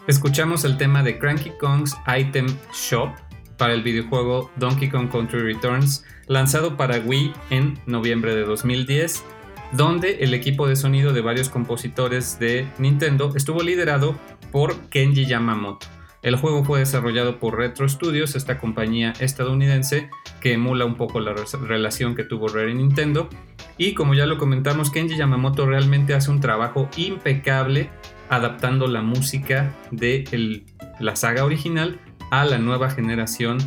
escuchamos 0.06 0.64
el 0.64 0.76
tema 0.76 1.02
de 1.02 1.18
Cranky 1.18 1.50
Kong's 1.60 1.96
Item 2.18 2.46
Shop 2.72 3.10
para 3.56 3.74
el 3.74 3.82
videojuego 3.82 4.50
Donkey 4.56 4.88
Kong 4.88 5.10
Country 5.10 5.40
Returns, 5.40 6.04
lanzado 6.26 6.76
para 6.76 6.98
Wii 6.98 7.32
en 7.50 7.78
noviembre 7.86 8.34
de 8.34 8.42
2010, 8.42 9.24
donde 9.72 10.24
el 10.24 10.34
equipo 10.34 10.66
de 10.66 10.76
sonido 10.76 11.12
de 11.12 11.20
varios 11.20 11.48
compositores 11.48 12.38
de 12.38 12.66
Nintendo 12.78 13.32
estuvo 13.36 13.62
liderado 13.62 14.16
por 14.50 14.76
Kenji 14.88 15.26
Yamamoto. 15.26 15.86
El 16.22 16.36
juego 16.36 16.64
fue 16.64 16.78
desarrollado 16.78 17.38
por 17.40 17.56
Retro 17.56 17.88
Studios, 17.88 18.36
esta 18.36 18.58
compañía 18.58 19.12
estadounidense 19.18 20.08
que 20.40 20.52
emula 20.52 20.84
un 20.84 20.94
poco 20.94 21.18
la 21.20 21.34
relación 21.66 22.14
que 22.14 22.22
tuvo 22.22 22.46
Rare 22.48 22.70
y 22.70 22.74
Nintendo. 22.74 23.28
Y 23.76 23.94
como 23.94 24.14
ya 24.14 24.26
lo 24.26 24.38
comentamos, 24.38 24.90
Kenji 24.90 25.16
Yamamoto 25.16 25.66
realmente 25.66 26.14
hace 26.14 26.30
un 26.30 26.40
trabajo 26.40 26.88
impecable 26.96 27.90
adaptando 28.32 28.86
la 28.86 29.02
música 29.02 29.76
de 29.90 30.64
la 30.98 31.16
saga 31.16 31.44
original 31.44 32.00
a 32.30 32.46
la 32.46 32.56
nueva 32.56 32.88
generación 32.88 33.58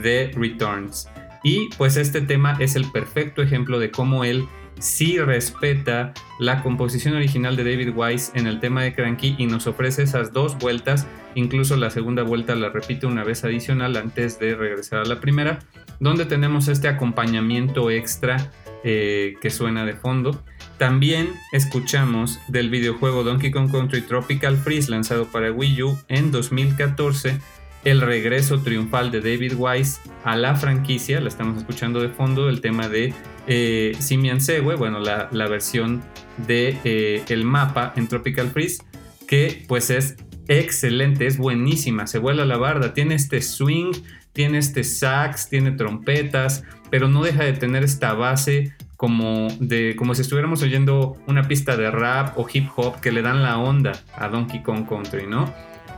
de 0.00 0.30
Returns. 0.36 1.08
Y 1.42 1.70
pues 1.76 1.96
este 1.96 2.20
tema 2.20 2.56
es 2.60 2.76
el 2.76 2.88
perfecto 2.92 3.42
ejemplo 3.42 3.80
de 3.80 3.90
cómo 3.90 4.22
él 4.22 4.46
sí 4.78 5.18
respeta 5.18 6.14
la 6.38 6.62
composición 6.62 7.14
original 7.16 7.56
de 7.56 7.64
David 7.64 7.92
Wise 7.96 8.30
en 8.36 8.46
el 8.46 8.60
tema 8.60 8.84
de 8.84 8.94
Cranky 8.94 9.34
y 9.38 9.46
nos 9.46 9.66
ofrece 9.66 10.04
esas 10.04 10.32
dos 10.32 10.56
vueltas, 10.56 11.08
incluso 11.34 11.76
la 11.76 11.90
segunda 11.90 12.22
vuelta 12.22 12.54
la 12.54 12.68
repite 12.68 13.06
una 13.06 13.24
vez 13.24 13.42
adicional 13.42 13.96
antes 13.96 14.38
de 14.38 14.54
regresar 14.54 15.00
a 15.00 15.04
la 15.04 15.20
primera, 15.20 15.58
donde 15.98 16.26
tenemos 16.26 16.68
este 16.68 16.86
acompañamiento 16.86 17.90
extra 17.90 18.52
eh, 18.84 19.34
que 19.40 19.50
suena 19.50 19.84
de 19.84 19.94
fondo. 19.94 20.44
También 20.82 21.34
escuchamos 21.52 22.40
del 22.48 22.68
videojuego 22.68 23.22
Donkey 23.22 23.52
Kong 23.52 23.70
Country 23.70 24.00
Tropical 24.00 24.56
Freeze 24.56 24.90
lanzado 24.90 25.26
para 25.26 25.52
Wii 25.52 25.82
U 25.84 25.96
en 26.08 26.32
2014 26.32 27.38
el 27.84 28.00
regreso 28.00 28.62
triunfal 28.62 29.12
de 29.12 29.20
David 29.20 29.52
Wise 29.56 30.00
a 30.24 30.34
la 30.34 30.56
franquicia, 30.56 31.20
la 31.20 31.28
estamos 31.28 31.58
escuchando 31.58 32.00
de 32.00 32.08
fondo, 32.08 32.48
el 32.48 32.60
tema 32.60 32.88
de 32.88 33.14
eh, 33.46 33.96
Simian 34.00 34.40
Sewe, 34.40 34.74
bueno, 34.74 34.98
la, 34.98 35.28
versión 35.46 36.02
de 36.48 36.76
eh, 36.82 37.22
el 37.28 37.44
mapa 37.44 37.92
en 37.94 38.08
Tropical 38.08 38.50
Freeze, 38.50 38.82
que 39.28 39.64
pues 39.68 39.88
es 39.88 40.16
excelente, 40.48 41.28
es 41.28 41.38
buenísima, 41.38 42.08
se 42.08 42.18
vuela 42.18 42.44
la 42.44 42.56
barda, 42.56 42.92
tiene 42.92 43.14
este 43.14 43.40
swing, 43.40 43.92
tiene 44.32 44.58
este 44.58 44.82
sax, 44.82 45.48
tiene 45.48 45.70
trompetas, 45.70 46.64
pero 46.90 47.06
no 47.06 47.22
deja 47.22 47.44
de 47.44 47.52
tener 47.52 47.84
esta 47.84 48.14
base 48.14 48.74
como 49.02 49.48
de 49.58 49.96
como 49.96 50.14
si 50.14 50.22
estuviéramos 50.22 50.62
oyendo 50.62 51.16
una 51.26 51.48
pista 51.48 51.76
de 51.76 51.90
rap 51.90 52.38
o 52.38 52.46
hip 52.52 52.68
hop 52.76 53.00
que 53.00 53.10
le 53.10 53.20
dan 53.20 53.42
la 53.42 53.58
onda 53.58 53.90
a 54.14 54.28
Donkey 54.28 54.62
Kong 54.62 54.86
Country, 54.88 55.26
¿no? 55.26 55.52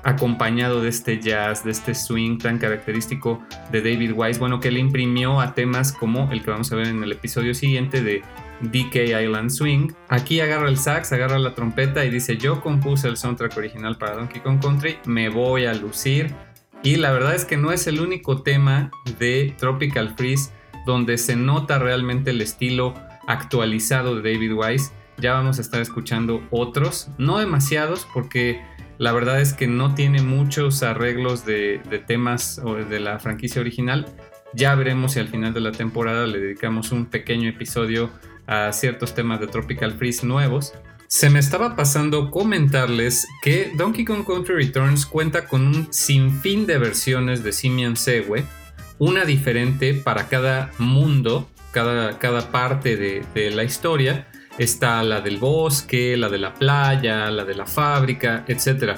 acompañado 0.05 0.81
de 0.81 0.89
este 0.89 1.21
jazz, 1.21 1.65
de 1.65 1.71
este 1.73 1.95
swing 1.95 2.39
tan 2.39 2.57
característico 2.57 3.43
de 3.71 3.83
David 3.83 4.13
Wise, 4.15 4.41
bueno, 4.41 4.59
que 4.59 4.71
le 4.71 4.81
imprimió 4.81 5.39
a 5.39 5.55
temas 5.55 5.93
como 5.93 6.33
el 6.33 6.43
que 6.43 6.51
vamos 6.51 6.73
a 6.73 6.77
ver 6.77 6.87
en 6.87 7.03
el 7.03 7.13
episodio 7.13 7.53
siguiente 7.53 8.03
de 8.03 8.23
DK 8.63 9.23
Island 9.23 9.51
Swing. 9.51 9.93
Aquí 10.09 10.41
agarra 10.41 10.71
el 10.71 10.79
sax, 10.79 11.13
agarra 11.13 11.39
la 11.39 11.55
trompeta 11.55 12.07
y 12.07 12.11
dice, 12.11 12.39
yo 12.39 12.63
compuse 12.63 13.07
el 13.07 13.19
soundtrack 13.19 13.55
original 13.59 13.99
para 13.99 14.17
Donkey 14.17 14.41
Kong 14.41 14.63
Country, 14.63 14.97
me 15.05 15.29
voy 15.29 15.67
a 15.67 15.75
lucir. 15.75 16.35
Y 16.83 16.97
la 16.97 17.13
verdad 17.13 17.35
es 17.35 17.45
que 17.45 17.59
no 17.59 17.71
es 17.71 17.87
el 17.87 18.01
único 18.01 18.41
tema 18.41 18.91
de 19.19 19.55
Tropical 19.59 20.15
Freeze 20.17 20.51
donde 20.87 21.19
se 21.19 21.37
nota 21.37 21.79
realmente 21.79 22.31
el 22.31 22.41
estilo 22.41 22.95
actualizado 23.27 24.17
de 24.21 24.33
David 24.33 24.53
Wise. 24.53 24.93
Ya 25.19 25.33
vamos 25.33 25.59
a 25.59 25.61
estar 25.63 25.81
escuchando 25.81 26.43
otros, 26.51 27.09
no 27.19 27.39
demasiados 27.39 28.07
porque 28.13 28.61
la 28.99 29.13
verdad 29.13 29.41
es 29.41 29.53
que 29.53 29.67
no 29.67 29.95
tiene 29.95 30.23
muchos 30.23 30.83
arreglos 30.83 31.45
de, 31.45 31.81
temas 32.07 32.61
de 32.89 33.01
la 33.01 33.19
franquicia 33.19 33.61
original. 33.61 34.07
Ya 34.55 34.75
veremos 34.75 35.13
si 35.13 35.21
al 35.21 35.29
final 35.29 35.53
de 35.53 35.61
la 35.61 35.73
temporada 35.73 36.27
le 36.27 36.39
dedicamos 36.39 36.93
un 36.93 37.07
pequeño 37.07 37.49
episodio 37.49 38.11
a 38.47 38.73
ciertos 38.73 39.15
temas 39.15 39.41
de 39.41 39.49
Tropical 39.49 39.93
Freeze 39.93 40.27
nuevos. 40.27 40.75
Se 41.09 41.29
me 41.31 41.39
estaba 41.39 41.77
pasando 41.77 42.31
comentarles 42.31 43.27
que 43.43 43.73
Donkey 43.77 44.05
Kong 44.05 44.25
Country 44.27 44.55
Returns 44.55 45.07
cuenta 45.07 45.47
con 45.47 45.67
un 45.67 45.93
sinfín 45.93 46.67
de 46.67 46.79
versiones 46.79 47.43
de 47.43 47.53
Simian 47.53 47.97
Segue, 47.97 48.45
una 48.99 49.25
diferente 49.25 49.95
para 49.95 50.29
cada 50.29 50.71
mundo, 50.79 51.49
cada, 51.73 52.19
cada 52.19 52.51
parte 52.51 52.97
de, 52.97 53.51
la 53.51 53.65
historia, 53.65 54.29
Está 54.57 55.03
la 55.03 55.21
del 55.21 55.39
bosque, 55.39 56.17
la 56.17 56.29
de 56.29 56.39
la 56.39 56.55
playa, 56.55 57.29
la 57.33 57.45
de 57.45 57.57
la 57.57 57.67
fábrica, 57.67 58.45
etc. 58.47 58.97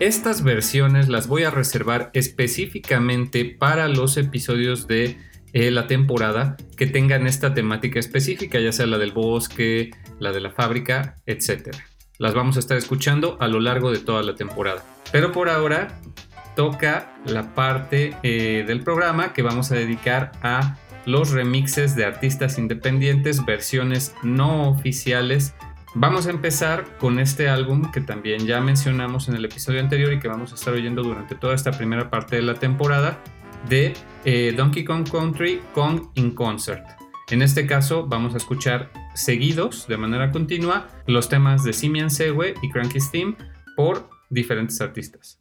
Estas 0.00 0.42
versiones 0.42 1.08
las 1.08 1.28
voy 1.28 1.44
a 1.44 1.52
reservar 1.52 2.10
específicamente 2.14 3.44
para 3.44 3.86
los 3.86 4.16
episodios 4.16 4.88
de 4.88 5.16
eh, 5.52 5.70
la 5.70 5.86
temporada 5.86 6.56
que 6.76 6.86
tengan 6.86 7.28
esta 7.28 7.54
temática 7.54 8.00
específica, 8.00 8.58
ya 8.58 8.72
sea 8.72 8.86
la 8.86 8.98
del 8.98 9.12
bosque, 9.12 9.90
la 10.18 10.32
de 10.32 10.40
la 10.40 10.50
fábrica, 10.50 11.16
etc. 11.26 11.76
Las 12.18 12.34
vamos 12.34 12.56
a 12.56 12.60
estar 12.60 12.76
escuchando 12.76 13.36
a 13.40 13.46
lo 13.46 13.60
largo 13.60 13.92
de 13.92 13.98
toda 13.98 14.22
la 14.22 14.34
temporada. 14.34 14.84
Pero 15.12 15.30
por 15.30 15.48
ahora 15.48 16.00
toca 16.58 17.14
la 17.24 17.54
parte 17.54 18.16
eh, 18.24 18.64
del 18.66 18.82
programa 18.82 19.32
que 19.32 19.42
vamos 19.42 19.70
a 19.70 19.76
dedicar 19.76 20.32
a 20.42 20.76
los 21.06 21.30
remixes 21.30 21.94
de 21.94 22.04
artistas 22.04 22.58
independientes, 22.58 23.46
versiones 23.46 24.12
no 24.24 24.68
oficiales. 24.68 25.54
Vamos 25.94 26.26
a 26.26 26.30
empezar 26.30 26.98
con 26.98 27.20
este 27.20 27.48
álbum 27.48 27.92
que 27.92 28.00
también 28.00 28.44
ya 28.44 28.60
mencionamos 28.60 29.28
en 29.28 29.36
el 29.36 29.44
episodio 29.44 29.78
anterior 29.78 30.12
y 30.12 30.18
que 30.18 30.26
vamos 30.26 30.50
a 30.50 30.56
estar 30.56 30.74
oyendo 30.74 31.04
durante 31.04 31.36
toda 31.36 31.54
esta 31.54 31.70
primera 31.70 32.10
parte 32.10 32.34
de 32.34 32.42
la 32.42 32.54
temporada 32.54 33.22
de 33.68 33.94
eh, 34.24 34.52
Donkey 34.56 34.84
Kong 34.84 35.08
Country 35.08 35.62
Kong 35.74 36.08
in 36.14 36.32
Concert. 36.32 36.84
En 37.30 37.40
este 37.40 37.68
caso 37.68 38.08
vamos 38.08 38.34
a 38.34 38.38
escuchar 38.38 38.90
seguidos 39.14 39.86
de 39.86 39.96
manera 39.96 40.32
continua 40.32 40.88
los 41.06 41.28
temas 41.28 41.62
de 41.62 41.72
Simian 41.72 42.10
Sewe 42.10 42.54
y 42.62 42.68
Cranky 42.68 42.98
Steam 42.98 43.36
por 43.76 44.10
diferentes 44.28 44.80
artistas. 44.80 45.40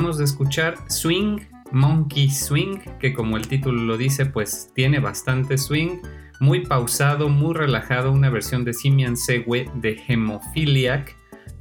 Acabamos 0.00 0.16
de 0.16 0.24
escuchar 0.24 0.76
Swing, 0.88 1.40
Monkey 1.72 2.30
Swing, 2.30 2.78
que 2.98 3.12
como 3.12 3.36
el 3.36 3.46
título 3.46 3.82
lo 3.82 3.98
dice, 3.98 4.24
pues 4.24 4.72
tiene 4.74 4.98
bastante 4.98 5.58
swing, 5.58 5.98
muy 6.40 6.64
pausado, 6.64 7.28
muy 7.28 7.52
relajado, 7.52 8.10
una 8.10 8.30
versión 8.30 8.64
de 8.64 8.72
Simian 8.72 9.14
Segue 9.14 9.70
de 9.74 10.02
Hemophiliac 10.08 11.14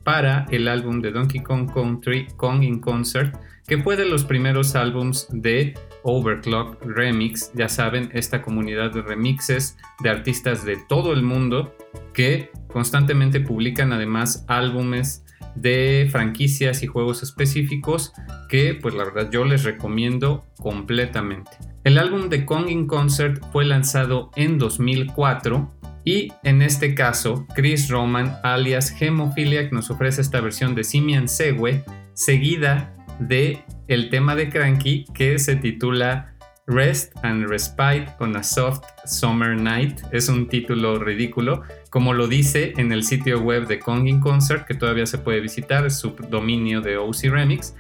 para 0.06 0.46
el 0.52 0.70
álbum 0.70 1.02
de 1.02 1.12
Donkey 1.12 1.44
Kong 1.44 1.70
Country 1.70 2.28
Kong 2.38 2.64
in 2.64 2.80
Concert, 2.80 3.36
que 3.68 3.78
fue 3.78 3.98
de 3.98 4.06
los 4.06 4.24
primeros 4.24 4.74
álbums 4.74 5.28
de 5.32 5.74
Overclock 6.04 6.82
Remix, 6.86 7.52
ya 7.56 7.68
saben, 7.68 8.10
esta 8.14 8.42
comunidad 8.42 8.94
de 8.94 9.02
remixes 9.02 9.76
de 10.02 10.12
artistas 10.12 10.64
de 10.64 10.78
todo 10.88 11.12
el 11.12 11.24
mundo 11.24 11.76
que 12.14 12.52
constantemente 12.72 13.42
publican 13.42 13.92
además 13.92 14.46
álbumes 14.48 15.26
de 15.56 16.08
franquicias 16.12 16.84
y 16.84 16.88
juegos 16.88 17.24
específicos 17.24 18.14
que 18.50 18.76
pues 18.76 18.96
la 18.96 19.06
verdad 19.06 19.30
yo 19.32 19.46
les 19.46 19.64
recomiendo 19.64 20.46
completamente. 20.62 21.52
El 21.84 21.98
álbum 21.98 22.30
de 22.30 22.46
Kong 22.46 22.70
in 22.70 22.88
Concert 22.88 23.44
fue 23.52 23.66
lanzado 23.66 24.32
en 24.36 24.58
2004 24.58 25.72
y 26.06 26.32
en 26.44 26.62
este 26.62 26.96
caso 26.96 27.46
Chris 27.56 27.90
Roman 27.90 28.38
alias 28.44 28.96
Hemophiliac 29.00 29.72
nos 29.72 29.90
ofrece 29.90 30.22
esta 30.22 30.42
versión 30.42 30.76
de 30.76 30.84
Simian 30.84 31.28
Segue 31.28 31.84
seguida 32.14 32.94
de 33.20 33.64
el 33.88 34.10
tema 34.10 34.36
de 34.36 34.50
Cranky 34.50 35.06
que 35.14 35.40
se 35.40 35.56
titula 35.56 36.34
Rest 36.70 37.14
and 37.24 37.50
Respite 37.50 38.08
on 38.20 38.36
a 38.36 38.44
Soft 38.44 38.84
Summer 39.06 39.60
Night. 39.60 40.02
Es 40.12 40.30
un 40.30 40.48
título 40.48 41.00
ridículo, 41.00 41.64
como 41.90 42.14
lo 42.14 42.28
dice 42.28 42.74
en 42.78 42.92
el 42.92 43.04
sitio 43.04 43.42
web 43.42 43.68
de 43.68 43.80
Kong 43.80 44.08
in 44.08 44.20
Concert, 44.20 44.66
que 44.66 44.76
todavía 44.76 45.08
se 45.08 45.18
puede 45.18 45.42
visitar, 45.42 45.86
es 45.86 45.98
su 45.98 46.12
dominio 46.30 46.82
de 46.82 46.98
OC 46.98 47.24
Remix. 47.24 47.76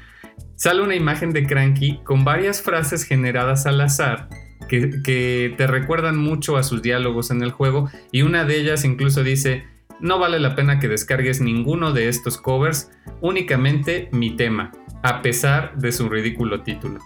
Sale 0.55 0.81
una 0.81 0.95
imagen 0.95 1.31
de 1.31 1.45
Cranky 1.45 1.99
con 2.03 2.25
varias 2.25 2.61
frases 2.61 3.03
generadas 3.03 3.65
al 3.65 3.79
azar 3.79 4.27
que, 4.67 5.01
que 5.03 5.53
te 5.55 5.67
recuerdan 5.67 6.17
mucho 6.17 6.57
a 6.57 6.63
sus 6.63 6.81
diálogos 6.81 7.31
en 7.31 7.43
el 7.43 7.51
juego 7.51 7.89
y 8.11 8.23
una 8.23 8.43
de 8.43 8.59
ellas 8.59 8.83
incluso 8.85 9.23
dice, 9.23 9.63
no 9.99 10.17
vale 10.17 10.39
la 10.39 10.55
pena 10.55 10.79
que 10.79 10.87
descargues 10.87 11.41
ninguno 11.41 11.91
de 11.91 12.07
estos 12.07 12.37
covers, 12.37 12.89
únicamente 13.21 14.09
mi 14.11 14.35
tema, 14.35 14.71
a 15.03 15.21
pesar 15.21 15.77
de 15.77 15.91
su 15.91 16.09
ridículo 16.09 16.61
título. 16.61 16.99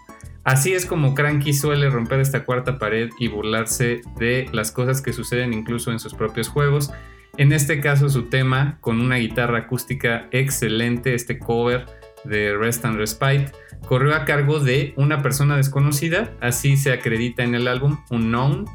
Así 0.43 0.73
es 0.73 0.85
como 0.85 1.15
Cranky 1.15 1.53
suele 1.53 1.89
romper 1.89 2.19
esta 2.19 2.43
cuarta 2.43 2.77
pared 2.77 3.09
y 3.17 3.29
burlarse 3.29 4.01
de 4.17 4.47
las 4.51 4.71
cosas 4.71 5.01
que 5.01 5.13
suceden 5.13 5.53
incluso 5.53 5.91
en 5.91 5.99
sus 5.99 6.13
propios 6.13 6.49
juegos. 6.49 6.91
En 7.37 7.53
este 7.53 7.79
caso 7.79 8.09
su 8.09 8.23
tema, 8.23 8.77
con 8.81 8.99
una 8.99 9.15
guitarra 9.15 9.59
acústica 9.59 10.27
excelente, 10.31 11.15
este 11.15 11.39
cover 11.39 11.85
de 12.25 12.55
Rest 12.55 12.83
and 12.83 12.97
Respite, 12.97 13.51
corrió 13.87 14.15
a 14.15 14.25
cargo 14.25 14.59
de 14.59 14.93
una 14.97 15.21
persona 15.21 15.55
desconocida, 15.55 16.31
así 16.41 16.77
se 16.77 16.91
acredita 16.91 17.43
en 17.43 17.55
el 17.55 17.67
álbum 17.67 17.97
Unknown, 18.09 18.65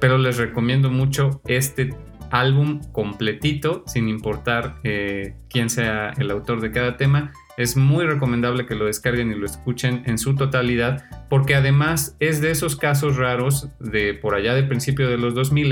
pero 0.00 0.18
les 0.18 0.36
recomiendo 0.38 0.90
mucho 0.90 1.42
este 1.46 1.90
álbum 2.30 2.80
completito, 2.92 3.84
sin 3.86 4.08
importar 4.08 4.76
eh, 4.84 5.34
quién 5.48 5.70
sea 5.70 6.12
el 6.18 6.30
autor 6.30 6.60
de 6.60 6.70
cada 6.70 6.96
tema. 6.96 7.32
Es 7.56 7.76
muy 7.76 8.04
recomendable 8.04 8.66
que 8.66 8.74
lo 8.74 8.86
descarguen 8.86 9.32
y 9.32 9.34
lo 9.34 9.46
escuchen 9.46 10.02
en 10.06 10.18
su 10.18 10.34
totalidad, 10.34 11.04
porque 11.28 11.54
además 11.54 12.16
es 12.20 12.40
de 12.40 12.50
esos 12.50 12.76
casos 12.76 13.16
raros 13.16 13.68
de 13.80 14.14
por 14.14 14.34
allá 14.34 14.54
de 14.54 14.62
principio 14.62 15.08
de 15.08 15.18
los 15.18 15.34
2000 15.34 15.66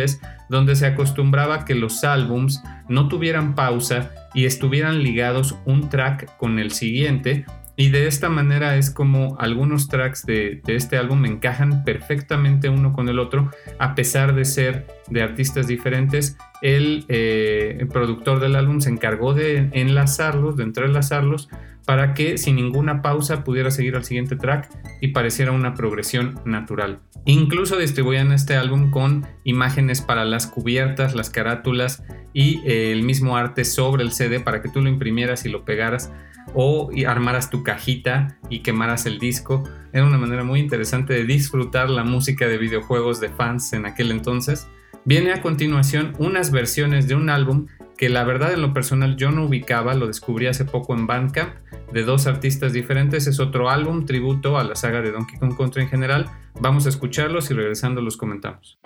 donde 0.48 0.76
se 0.76 0.86
acostumbraba 0.86 1.64
que 1.64 1.74
los 1.74 2.04
álbums 2.04 2.62
no 2.88 3.08
tuvieran 3.08 3.54
pausa 3.54 4.10
y 4.34 4.46
estuvieran 4.46 5.02
ligados 5.02 5.56
un 5.64 5.88
track 5.88 6.36
con 6.36 6.58
el 6.58 6.72
siguiente 6.72 7.44
y 7.76 7.88
de 7.88 8.06
esta 8.06 8.28
manera 8.28 8.76
es 8.76 8.90
como 8.90 9.36
algunos 9.40 9.88
tracks 9.88 10.24
de, 10.24 10.62
este 10.66 10.96
álbum 10.96 11.24
encajan 11.24 11.82
perfectamente 11.82 12.68
uno 12.68 12.92
con 12.92 13.08
el 13.08 13.18
otro, 13.18 13.50
a 13.80 13.96
pesar 13.96 14.34
de 14.34 14.44
ser 14.44 14.86
de 15.08 15.22
artistas 15.22 15.66
diferentes. 15.66 16.36
El, 16.62 17.04
eh, 17.08 17.76
el 17.80 17.88
productor 17.88 18.38
del 18.38 18.54
álbum 18.54 18.80
se 18.80 18.90
encargó 18.90 19.34
de 19.34 19.70
enlazarlos, 19.72 20.56
de 20.56 20.62
entrelazarlos, 20.62 21.48
para 21.86 22.14
que 22.14 22.38
sin 22.38 22.56
ninguna 22.56 23.02
pausa 23.02 23.44
pudiera 23.44 23.70
seguir 23.70 23.96
al 23.96 24.04
siguiente 24.04 24.36
track 24.36 24.70
y 25.00 25.08
pareciera 25.08 25.52
una 25.52 25.74
progresión 25.74 26.40
natural. 26.44 27.00
Incluso 27.26 27.78
distribuían 27.78 28.32
este 28.32 28.56
álbum 28.56 28.90
con 28.90 29.26
imágenes 29.44 30.02
para 30.02 30.24
las 30.24 30.46
cubiertas, 30.46 31.14
las 31.14 31.30
carátulas 31.30 32.02
y 32.32 32.60
eh, 32.66 32.92
el 32.92 33.02
mismo 33.02 33.36
arte 33.36 33.64
sobre 33.64 34.02
el 34.02 34.12
CD 34.12 34.40
para 34.40 34.60
que 34.60 34.68
tú 34.68 34.82
lo 34.82 34.88
imprimieras 34.88 35.44
y 35.46 35.48
lo 35.48 35.64
pegaras 35.64 36.12
o 36.52 36.90
armaras 37.06 37.50
tu 37.50 37.62
cajita 37.62 38.38
y 38.50 38.60
quemaras 38.60 39.06
el 39.06 39.18
disco. 39.18 39.64
Era 39.92 40.04
una 40.04 40.18
manera 40.18 40.44
muy 40.44 40.60
interesante 40.60 41.14
de 41.14 41.24
disfrutar 41.24 41.88
la 41.88 42.04
música 42.04 42.46
de 42.46 42.58
videojuegos 42.58 43.20
de 43.20 43.30
fans 43.30 43.72
en 43.72 43.86
aquel 43.86 44.10
entonces. 44.10 44.68
Viene 45.06 45.32
a 45.32 45.42
continuación 45.42 46.14
unas 46.18 46.50
versiones 46.50 47.08
de 47.08 47.14
un 47.14 47.28
álbum 47.28 47.66
que 47.98 48.08
la 48.08 48.24
verdad 48.24 48.54
en 48.54 48.62
lo 48.62 48.72
personal 48.72 49.16
yo 49.16 49.30
no 49.30 49.44
ubicaba, 49.44 49.94
lo 49.94 50.06
descubrí 50.06 50.46
hace 50.46 50.64
poco 50.64 50.94
en 50.94 51.06
Bandcamp, 51.06 51.52
de 51.92 52.04
dos 52.04 52.26
artistas 52.26 52.72
diferentes, 52.72 53.26
es 53.26 53.38
otro 53.38 53.68
álbum 53.68 54.06
tributo 54.06 54.58
a 54.58 54.64
la 54.64 54.74
saga 54.74 55.02
de 55.02 55.12
Donkey 55.12 55.38
Kong 55.38 55.56
Country 55.56 55.82
en 55.82 55.88
general. 55.88 56.30
Vamos 56.58 56.86
a 56.86 56.88
escucharlos 56.88 57.50
y 57.50 57.54
regresando 57.54 58.00
los 58.00 58.16
comentamos. 58.16 58.78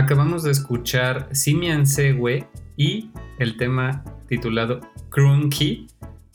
Acabamos 0.00 0.42
de 0.44 0.50
escuchar 0.50 1.28
Simian 1.32 1.86
Segue 1.86 2.46
y 2.78 3.10
el 3.38 3.58
tema 3.58 4.02
titulado 4.28 4.80
Crunky 5.10 5.88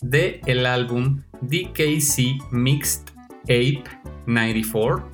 de 0.03 0.39
el 0.45 0.68
álbum 0.68 1.24
DKC 1.41 2.51
Mixed 2.51 3.01
Ape 3.45 3.84
94, 4.28 5.09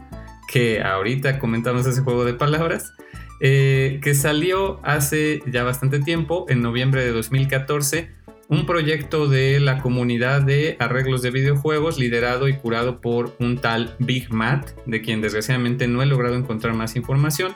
que 0.51 0.81
ahorita 0.81 1.39
comentamos 1.39 1.87
ese 1.87 2.01
juego 2.01 2.25
de 2.25 2.33
palabras, 2.33 2.91
eh, 3.39 4.01
que 4.03 4.13
salió 4.13 4.81
hace 4.83 5.41
ya 5.47 5.63
bastante 5.63 5.99
tiempo, 6.01 6.45
en 6.49 6.61
noviembre 6.61 7.05
de 7.05 7.13
2014, 7.13 8.11
un 8.49 8.65
proyecto 8.65 9.29
de 9.29 9.61
la 9.61 9.79
comunidad 9.79 10.41
de 10.41 10.75
arreglos 10.79 11.21
de 11.21 11.31
videojuegos 11.31 11.97
liderado 11.97 12.49
y 12.49 12.57
curado 12.57 12.99
por 12.99 13.33
un 13.39 13.59
tal 13.59 13.95
Big 13.99 14.29
Matt, 14.33 14.71
de 14.85 15.01
quien 15.01 15.21
desgraciadamente 15.21 15.87
no 15.87 16.03
he 16.03 16.05
logrado 16.05 16.35
encontrar 16.35 16.73
más 16.73 16.97
información, 16.97 17.55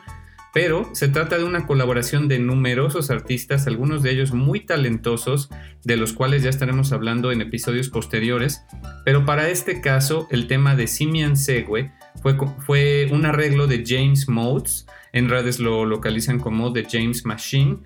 pero 0.55 0.89
se 0.93 1.09
trata 1.09 1.37
de 1.37 1.43
una 1.43 1.67
colaboración 1.67 2.29
de 2.29 2.39
numerosos 2.39 3.11
artistas, 3.11 3.67
algunos 3.67 4.01
de 4.03 4.11
ellos 4.11 4.31
muy 4.31 4.61
talentosos, 4.61 5.49
de 5.83 5.97
los 5.97 6.13
cuales 6.13 6.43
ya 6.43 6.49
estaremos 6.49 6.93
hablando 6.93 7.33
en 7.33 7.41
episodios 7.41 7.89
posteriores, 7.89 8.63
pero 9.03 9.25
para 9.25 9.49
este 9.49 9.81
caso 9.81 10.29
el 10.31 10.47
tema 10.47 10.77
de 10.77 10.87
Simian 10.87 11.35
Segue 11.35 11.91
fue, 12.21 12.37
fue 12.65 13.09
un 13.11 13.25
arreglo 13.25 13.67
de 13.67 13.83
James 13.85 14.29
Modes, 14.29 14.87
en 15.11 15.27
redes 15.27 15.59
lo 15.59 15.83
localizan 15.83 16.39
como 16.39 16.71
The 16.71 16.87
James 16.89 17.25
Machine, 17.25 17.79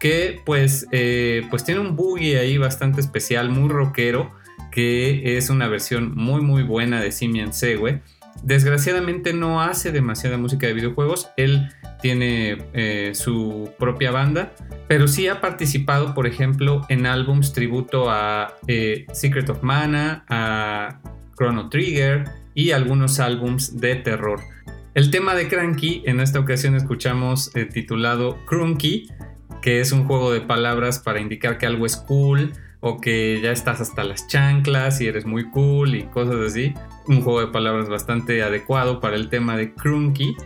que 0.00 0.40
pues, 0.44 0.88
eh, 0.90 1.46
pues 1.48 1.62
tiene 1.62 1.80
un 1.80 1.94
boogie 1.94 2.40
ahí 2.40 2.58
bastante 2.58 3.00
especial, 3.00 3.50
muy 3.50 3.68
rockero, 3.68 4.34
que 4.72 5.36
es 5.38 5.48
una 5.48 5.68
versión 5.68 6.12
muy 6.16 6.40
muy 6.40 6.64
buena 6.64 7.00
de 7.00 7.12
Simian 7.12 7.52
Segue. 7.52 8.02
Desgraciadamente 8.42 9.32
no 9.32 9.60
hace 9.60 9.92
demasiada 9.92 10.38
música 10.38 10.66
de 10.66 10.74
videojuegos, 10.74 11.30
él 11.36 11.68
tiene 12.00 12.58
eh, 12.74 13.12
su 13.14 13.70
propia 13.78 14.10
banda, 14.10 14.52
pero 14.88 15.08
sí 15.08 15.26
ha 15.28 15.40
participado, 15.40 16.14
por 16.14 16.26
ejemplo, 16.26 16.82
en 16.88 17.06
álbums 17.06 17.52
tributo 17.52 18.10
a 18.10 18.54
eh, 18.68 19.06
Secret 19.12 19.48
of 19.50 19.62
Mana, 19.62 20.24
a 20.28 21.00
Chrono 21.36 21.68
Trigger 21.68 22.24
y 22.54 22.70
algunos 22.70 23.18
álbums 23.20 23.80
de 23.80 23.96
terror. 23.96 24.40
El 24.94 25.10
tema 25.10 25.34
de 25.34 25.48
Cranky, 25.48 26.02
en 26.06 26.20
esta 26.20 26.40
ocasión 26.40 26.74
escuchamos 26.74 27.54
eh, 27.54 27.66
titulado 27.66 28.38
Crunky, 28.46 29.10
que 29.60 29.80
es 29.80 29.92
un 29.92 30.06
juego 30.06 30.32
de 30.32 30.40
palabras 30.40 31.00
para 31.00 31.20
indicar 31.20 31.58
que 31.58 31.66
algo 31.66 31.84
es 31.84 31.96
cool 31.96 32.52
o 32.80 32.98
que 32.98 33.40
ya 33.42 33.50
estás 33.50 33.80
hasta 33.80 34.04
las 34.04 34.26
chanclas 34.28 35.00
y 35.00 35.06
eres 35.06 35.26
muy 35.26 35.50
cool 35.50 35.94
y 35.94 36.04
cosas 36.04 36.36
así. 36.36 36.72
Un 37.08 37.22
juego 37.22 37.40
de 37.40 37.48
palabras 37.48 37.88
bastante 37.88 38.42
adecuado 38.42 39.00
para 39.00 39.16
el 39.16 39.28
tema 39.28 39.56
de 39.56 39.74
Crunky 39.74 40.36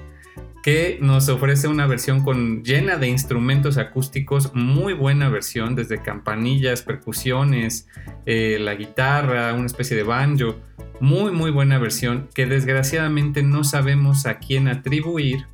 que 0.63 0.99
nos 1.01 1.29
ofrece 1.29 1.69
una 1.69 1.87
versión 1.87 2.23
con, 2.23 2.63
llena 2.63 2.97
de 2.97 3.09
instrumentos 3.09 3.79
acústicos, 3.79 4.55
muy 4.55 4.93
buena 4.93 5.29
versión, 5.29 5.75
desde 5.75 6.03
campanillas, 6.03 6.83
percusiones, 6.83 7.89
eh, 8.27 8.59
la 8.61 8.75
guitarra, 8.75 9.55
una 9.55 9.67
especie 9.67 9.97
de 9.97 10.03
banjo, 10.03 10.57
muy 11.01 11.33
muy 11.33 11.51
buena 11.51 11.79
versión 11.79 12.29
que 12.35 12.45
desgraciadamente 12.45 13.43
no 13.43 13.65
sabemos 13.65 14.27
a 14.27 14.39
quién 14.39 14.69
atribuir 14.69 15.47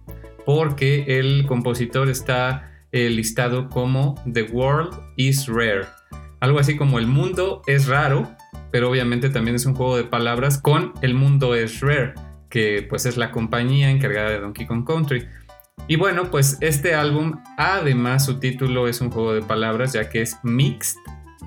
porque 0.45 1.21
el 1.21 1.47
compositor 1.47 2.09
está 2.09 2.73
eh, 2.91 3.09
listado 3.11 3.69
como 3.69 4.21
The 4.33 4.43
World 4.45 4.93
is 5.17 5.47
Rare, 5.47 5.87
algo 6.41 6.59
así 6.59 6.77
como 6.77 6.99
el 6.99 7.07
mundo 7.07 7.63
es 7.67 7.87
raro, 7.87 8.29
pero 8.71 8.91
obviamente 8.91 9.31
también 9.31 9.57
es 9.57 9.67
un 9.67 9.75
juego 9.75 9.97
de 9.97 10.05
palabras 10.05 10.59
con 10.59 10.93
el 11.03 11.15
mundo 11.15 11.55
es 11.55 11.81
rare 11.81 12.15
que 12.49 12.87
pues 12.89 13.07
es 13.07 13.17
la 13.17 13.33
compañía 13.33 13.91
encargada 13.91 14.31
de 14.31 14.41
Donkey 14.41 14.67
Kong 14.67 14.87
Country. 14.87 15.27
Y 15.89 15.97
bueno, 15.97 16.31
pues 16.31 16.59
este 16.61 16.95
álbum, 16.95 17.41
además 17.59 18.25
su 18.25 18.39
título 18.39 18.89
es 18.89 19.01
un 19.01 19.11
juego 19.11 19.35
de 19.35 19.43
palabras, 19.43 19.93
ya 19.93 20.09
que 20.09 20.23
es 20.23 20.39
Mixed 20.43 20.99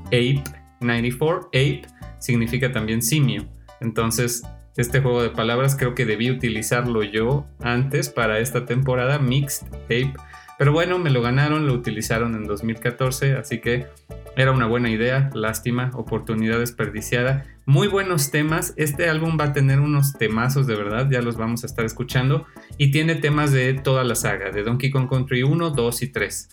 Ape 0.08 0.44
94. 0.82 1.48
Ape 1.48 1.82
significa 2.20 2.72
también 2.72 3.02
simio. 3.02 3.48
Entonces, 3.82 4.44
este 4.78 5.02
juego 5.02 5.24
de 5.24 5.30
palabras 5.30 5.76
creo 5.76 5.96
que 5.96 6.06
debí 6.06 6.30
utilizarlo 6.30 7.04
yo 7.04 7.46
antes 7.60 8.10
para 8.10 8.40
esta 8.40 8.66
temporada, 8.66 9.20
Mixed 9.20 9.68
Ape. 9.86 10.14
Pero 10.60 10.74
bueno, 10.74 11.00
me 11.00 11.10
lo 11.10 11.22
ganaron, 11.22 11.66
lo 11.66 11.74
utilizaron 11.74 12.36
en 12.36 12.46
2014, 12.46 13.36
así 13.36 13.62
que 13.62 13.88
era 14.36 14.52
una 14.52 14.68
buena 14.68 14.90
idea, 14.90 15.30
lástima, 15.34 15.90
oportunidad 15.94 16.60
desperdiciada. 16.60 17.46
Muy 17.66 17.88
buenos 17.88 18.30
temas, 18.30 18.74
este 18.76 19.08
álbum 19.08 19.38
va 19.40 19.46
a 19.46 19.54
tener 19.54 19.80
unos 19.80 20.18
temazos 20.18 20.68
de 20.68 20.76
verdad, 20.76 21.10
ya 21.10 21.22
los 21.22 21.38
vamos 21.38 21.64
a 21.64 21.66
estar 21.66 21.86
escuchando. 21.86 22.46
Y 22.78 22.92
tiene 22.92 23.16
temas 23.16 23.54
de 23.54 23.74
toda 23.74 24.04
la 24.04 24.16
saga, 24.16 24.52
de 24.52 24.64
Donkey 24.64 24.92
Kong 24.92 25.08
Country 25.10 25.44
1, 25.44 25.70
2 25.70 26.02
y 26.02 26.08
3. 26.10 26.50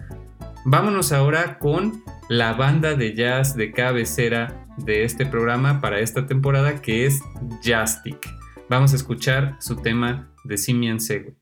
Vámonos 0.67 1.11
ahora 1.11 1.59
con 1.59 2.05
la 2.29 2.53
banda 2.53 2.95
de 2.95 3.13
jazz 3.13 3.57
de 3.57 3.73
cabecera 3.73 4.69
de 4.77 5.03
este 5.03 5.27
programa 5.27 5.81
para 5.81 5.99
esta 5.99 6.27
temporada 6.27 6.81
que 6.81 7.07
es 7.07 7.21
Jastic. 7.61 8.19
Vamos 8.71 8.93
a 8.93 8.97
escuchar 8.97 9.57
su 9.59 9.75
tema 9.75 10.33
de 10.45 10.59
Simian 10.59 11.01
Segue. 11.01 11.35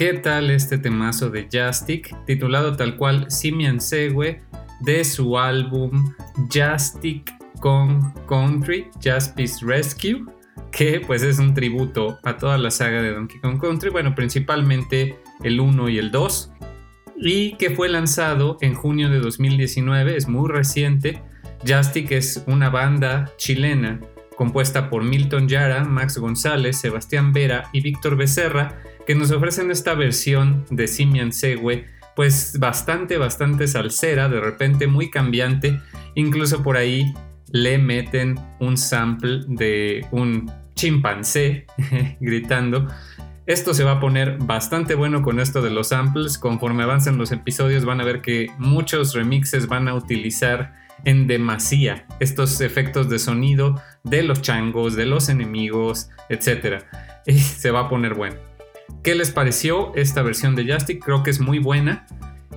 ¿Qué 0.00 0.14
tal 0.14 0.50
este 0.50 0.78
temazo 0.78 1.28
de 1.28 1.46
Jastic, 1.52 2.16
titulado 2.24 2.74
tal 2.74 2.96
cual 2.96 3.30
Simian 3.30 3.82
Segue, 3.82 4.40
de 4.80 5.04
su 5.04 5.38
álbum 5.38 6.14
Jastic 6.50 7.30
con 7.60 8.14
Country, 8.26 8.86
Jaspis 9.02 9.60
Rescue? 9.60 10.24
que 10.72 11.02
pues 11.06 11.22
es 11.22 11.38
un 11.38 11.52
tributo 11.52 12.18
a 12.22 12.38
toda 12.38 12.56
la 12.56 12.70
saga 12.70 13.02
de 13.02 13.12
Donkey 13.12 13.40
Kong 13.40 13.60
Country, 13.60 13.90
bueno, 13.90 14.14
principalmente 14.14 15.18
el 15.42 15.60
1 15.60 15.90
y 15.90 15.98
el 15.98 16.10
2, 16.10 16.50
y 17.18 17.56
que 17.58 17.68
fue 17.68 17.90
lanzado 17.90 18.56
en 18.62 18.72
junio 18.72 19.10
de 19.10 19.18
2019, 19.18 20.16
es 20.16 20.28
muy 20.28 20.48
reciente. 20.48 21.22
Jastic 21.66 22.12
es 22.12 22.42
una 22.46 22.70
banda 22.70 23.34
chilena 23.36 24.00
compuesta 24.34 24.88
por 24.88 25.04
Milton 25.04 25.46
Yara, 25.46 25.84
Max 25.84 26.16
González, 26.16 26.78
Sebastián 26.78 27.34
Vera 27.34 27.68
y 27.74 27.82
Víctor 27.82 28.16
Becerra, 28.16 28.80
que 29.06 29.14
nos 29.14 29.30
ofrecen 29.30 29.70
esta 29.70 29.94
versión 29.94 30.64
de 30.70 30.88
Simian 30.88 31.32
Segue, 31.32 31.86
pues 32.16 32.58
bastante, 32.58 33.16
bastante 33.18 33.66
salsera, 33.66 34.28
de 34.28 34.40
repente 34.40 34.86
muy 34.86 35.10
cambiante, 35.10 35.80
incluso 36.14 36.62
por 36.62 36.76
ahí 36.76 37.14
le 37.52 37.78
meten 37.78 38.38
un 38.58 38.76
sample 38.76 39.40
de 39.46 40.06
un 40.10 40.50
chimpancé 40.74 41.66
gritando. 42.20 42.88
Esto 43.46 43.74
se 43.74 43.84
va 43.84 43.92
a 43.92 44.00
poner 44.00 44.38
bastante 44.38 44.94
bueno 44.94 45.22
con 45.22 45.40
esto 45.40 45.60
de 45.60 45.70
los 45.70 45.88
samples. 45.88 46.38
Conforme 46.38 46.84
avancen 46.84 47.18
los 47.18 47.32
episodios 47.32 47.84
van 47.84 48.00
a 48.00 48.04
ver 48.04 48.20
que 48.20 48.50
muchos 48.58 49.14
remixes 49.14 49.66
van 49.66 49.88
a 49.88 49.94
utilizar 49.94 50.74
en 51.04 51.26
demasía 51.26 52.06
estos 52.20 52.60
efectos 52.60 53.08
de 53.08 53.18
sonido 53.18 53.80
de 54.04 54.22
los 54.22 54.42
changos, 54.42 54.94
de 54.94 55.06
los 55.06 55.28
enemigos, 55.28 56.10
etc. 56.28 56.84
Y 57.26 57.38
se 57.38 57.70
va 57.70 57.80
a 57.80 57.88
poner 57.88 58.14
bueno. 58.14 58.49
¿Qué 59.02 59.14
les 59.14 59.30
pareció 59.30 59.94
esta 59.94 60.20
versión 60.20 60.54
de 60.54 60.70
Justic? 60.70 61.02
Creo 61.02 61.22
que 61.22 61.30
es 61.30 61.40
muy 61.40 61.58
buena. 61.58 62.06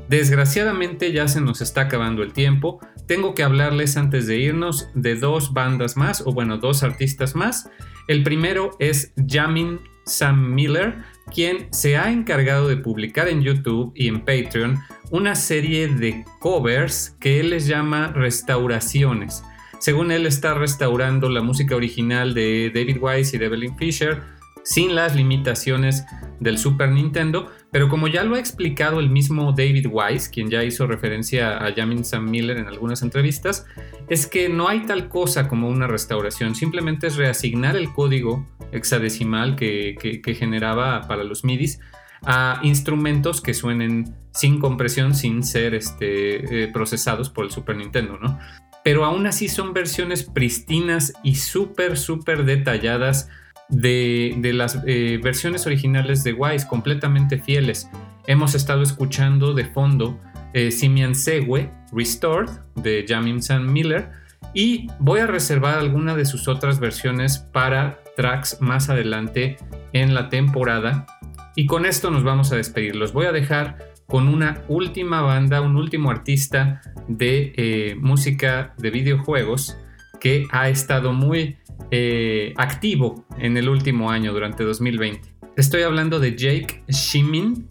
Desgraciadamente 0.10 1.14
ya 1.14 1.30
se 1.30 1.40
nos 1.40 1.62
está 1.62 1.82
acabando 1.82 2.22
el 2.22 2.34
tiempo. 2.34 2.82
Tengo 3.08 3.34
que 3.34 3.44
hablarles 3.44 3.96
antes 3.96 4.28
de 4.28 4.38
irnos 4.40 4.90
de 4.94 5.16
dos 5.16 5.54
bandas 5.54 5.96
más, 5.96 6.22
o 6.26 6.34
bueno, 6.34 6.58
dos 6.58 6.84
artistas 6.84 7.34
más. 7.34 7.70
El 8.10 8.24
primero 8.24 8.72
es 8.80 9.14
Jamin 9.26 9.80
Sam 10.06 10.54
Miller, 10.54 10.98
quien 11.34 11.68
se 11.72 11.96
ha 11.96 12.12
encargado 12.12 12.68
de 12.68 12.76
publicar 12.76 13.30
en 13.30 13.42
YouTube 13.42 13.94
y 13.96 14.10
en 14.10 14.20
Patreon 14.26 14.80
una 15.12 15.36
serie 15.36 15.88
de 15.88 16.26
covers 16.40 17.16
que 17.22 17.40
él 17.40 17.52
les 17.52 17.68
llama 17.68 18.10
restauraciones. 18.10 19.44
Según 19.80 20.12
él 20.12 20.26
está 20.26 20.54
restaurando 20.54 21.30
la 21.30 21.42
música 21.42 21.76
original 21.76 22.34
de 22.34 22.70
David 22.74 22.98
Wise 23.00 23.36
y 23.36 23.40
de 23.40 23.46
Evelyn 23.46 23.78
Fisher 23.78 24.33
sin 24.64 24.96
las 24.96 25.16
limitaciones 25.16 26.06
del 26.40 26.58
Super 26.58 26.90
Nintendo, 26.90 27.52
pero 27.72 27.90
como 27.90 28.08
ya 28.08 28.24
lo 28.24 28.36
ha 28.36 28.40
explicado 28.40 29.00
el 29.00 29.10
mismo 29.10 29.52
David 29.52 29.88
Wise, 29.90 30.30
quien 30.32 30.50
ya 30.50 30.64
hizo 30.64 30.88
referencia 30.88 31.58
a 31.58 31.74
Jamin 31.74 32.04
Sam 32.04 32.30
Miller 32.30 32.58
en 32.58 32.68
algunas 32.68 33.02
entrevistas, 33.02 33.66
es 34.10 34.28
que 34.28 34.50
no 34.50 34.68
hay 34.68 34.86
tal 34.86 35.10
cosa 35.10 35.48
como 35.48 35.70
una 35.70 35.88
restauración, 35.88 36.56
simplemente 36.56 37.08
es 37.08 37.16
reasignar 37.16 37.76
el 37.76 37.92
código 37.92 38.48
hexadecimal 38.72 39.56
que, 39.56 40.22
generaba 40.38 41.02
para 41.08 41.24
los 41.24 41.44
MIDIs 41.44 41.80
a 42.26 42.60
instrumentos 42.64 43.42
que 43.42 43.54
suenen 43.54 44.16
sin 44.32 44.60
compresión, 44.60 45.14
sin 45.14 45.44
ser 45.44 45.76
este, 45.76 46.64
eh, 46.64 46.68
procesados 46.70 47.30
por 47.30 47.46
el 47.46 47.52
Super 47.52 47.76
Nintendo, 47.76 48.18
¿no? 48.18 48.40
Pero 48.84 49.06
aún 49.06 49.28
así 49.28 49.48
son 49.48 49.74
versiones 49.74 50.24
pristinas 50.24 51.14
y 51.24 51.36
súper, 51.36 51.98
súper 51.98 52.44
detalladas 52.44 53.30
de, 53.74 54.52
las 54.54 54.80
eh, 54.86 55.20
versiones 55.22 55.66
originales 55.66 56.24
de 56.24 56.34
Wise, 56.34 56.68
completamente 56.68 57.38
fieles. 57.38 57.90
Hemos 58.28 58.56
estado 58.56 58.84
escuchando 58.84 59.54
de 59.54 59.66
fondo 59.66 60.20
eh, 60.54 60.72
Simian 60.72 61.16
Segue, 61.16 61.70
Restored, 61.92 62.50
de 62.76 63.06
Jamin 63.08 63.42
Sam 63.42 63.72
Miller, 63.72 64.10
y 64.54 64.88
voy 65.00 65.20
a 65.20 65.28
reservar 65.28 65.80
alguna 65.80 66.16
de 66.16 66.26
sus 66.26 66.48
otras 66.48 66.80
versiones 66.80 67.40
para 67.40 68.00
tracks 68.16 68.62
más 68.62 68.90
adelante 68.90 69.58
en 69.94 70.14
la 70.14 70.30
temporada. 70.30 71.08
Y 71.56 71.66
con 71.66 71.86
esto 71.86 72.12
nos 72.12 72.24
vamos 72.24 72.52
a 72.52 72.56
despedir. 72.56 72.96
Los 72.96 73.14
voy 73.14 73.26
a 73.26 73.32
dejar 73.32 73.94
con 74.08 74.28
una 74.28 74.62
última 74.68 75.22
banda, 75.22 75.62
un 75.62 75.76
último 75.76 76.12
artista 76.12 76.82
de 77.08 77.54
eh, 77.58 77.96
música 78.00 78.74
de 78.78 78.92
videojuegos 78.92 79.78
que 80.20 80.48
ha 80.52 80.70
estado 80.70 81.14
muy 81.14 81.58
eh, 81.92 82.54
activo 82.58 83.26
en 83.38 83.58
el 83.58 83.70
último 83.70 84.12
año, 84.12 84.34
durante 84.34 84.64
2020. 84.64 85.34
Estoy 85.56 85.84
hablando 85.84 86.20
de 86.20 86.36
Jake 86.36 86.84
Shimin, 86.88 87.68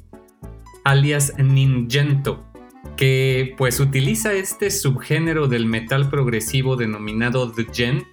alias 0.84 1.34
Ningento, 1.38 2.44
que 2.96 3.54
pues 3.58 3.80
utiliza 3.80 4.32
este 4.32 4.70
subgénero 4.70 5.48
del 5.48 5.66
metal 5.66 6.08
progresivo 6.08 6.76
denominado 6.76 7.50
The 7.50 7.66
Gent 7.72 8.06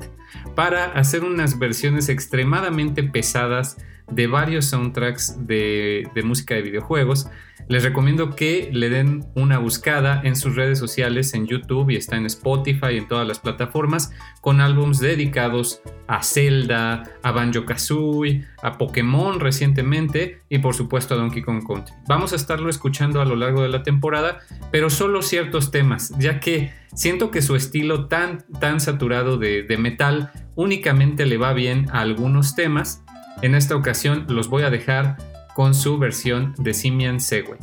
para 0.55 0.85
hacer 0.85 1.23
unas 1.23 1.59
versiones 1.59 2.09
extremadamente 2.09 3.03
pesadas 3.03 3.77
de 4.11 4.27
varios 4.27 4.65
soundtracks 4.65 5.45
de, 5.45 6.09
música 6.23 6.55
de 6.55 6.61
videojuegos 6.61 7.27
les 7.69 7.83
recomiendo 7.83 8.35
que 8.35 8.69
le 8.73 8.89
den 8.89 9.25
una 9.35 9.59
buscada 9.59 10.21
en 10.23 10.35
sus 10.35 10.55
redes 10.55 10.79
sociales, 10.79 11.35
en 11.35 11.45
YouTube 11.45 11.91
y 11.91 11.97
está 11.97 12.17
en 12.17 12.25
Spotify, 12.25 12.97
en 12.97 13.07
todas 13.07 13.27
las 13.27 13.37
plataformas, 13.37 14.11
con 14.41 14.59
álbums 14.59 14.99
dedicados 14.99 15.83
a 16.07 16.23
Zelda, 16.23 17.03
a 17.21 17.31
Banjo 17.31 17.65
Kazooie, 17.65 18.43
a 18.63 18.79
Pokémon 18.79 19.39
recientemente 19.39 20.41
y 20.49 20.57
por 20.57 20.73
supuesto 20.73 21.13
a 21.13 21.17
Donkey 21.17 21.43
Kong 21.43 21.63
Country. 21.63 21.93
Vamos 22.07 22.33
a 22.33 22.37
estarlo 22.37 22.71
escuchando 22.71 23.21
a 23.21 23.25
lo 23.25 23.35
largo 23.35 23.61
de 23.61 23.69
la 23.69 23.83
temporada, 23.83 24.39
pero 24.71 24.89
solo 24.89 25.21
ciertos 25.21 25.69
temas, 25.69 26.11
ya 26.17 26.39
que 26.39 26.73
siento 26.95 27.29
que 27.29 27.43
su 27.43 27.55
estilo 27.55 28.07
tan, 28.07 28.45
tan 28.59 28.79
saturado 28.79 29.37
de 29.37 29.77
metal 29.77 30.31
únicamente 30.59 31.25
le 31.25 31.37
va 31.37 31.53
bien 31.53 31.87
a 31.93 32.01
algunos 32.01 32.53
temas. 32.53 33.01
En 33.41 33.55
esta 33.55 33.75
ocasión 33.75 34.25
los 34.27 34.49
voy 34.49 34.63
a 34.63 34.69
dejar 34.69 35.17
con 35.55 35.73
su 35.73 35.97
versión 35.97 36.53
de 36.57 36.73
Simian 36.73 37.19
Segue. 37.19 37.57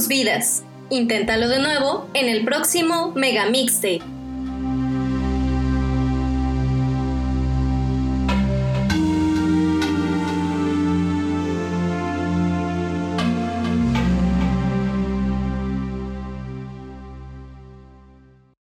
Vidas. 0.08 0.64
Inténtalo 0.90 1.48
de 1.50 1.60
nuevo 1.60 2.08
en 2.14 2.30
el 2.30 2.46
próximo 2.46 3.12
Mega 3.16 3.50
Mixtape. 3.50 4.13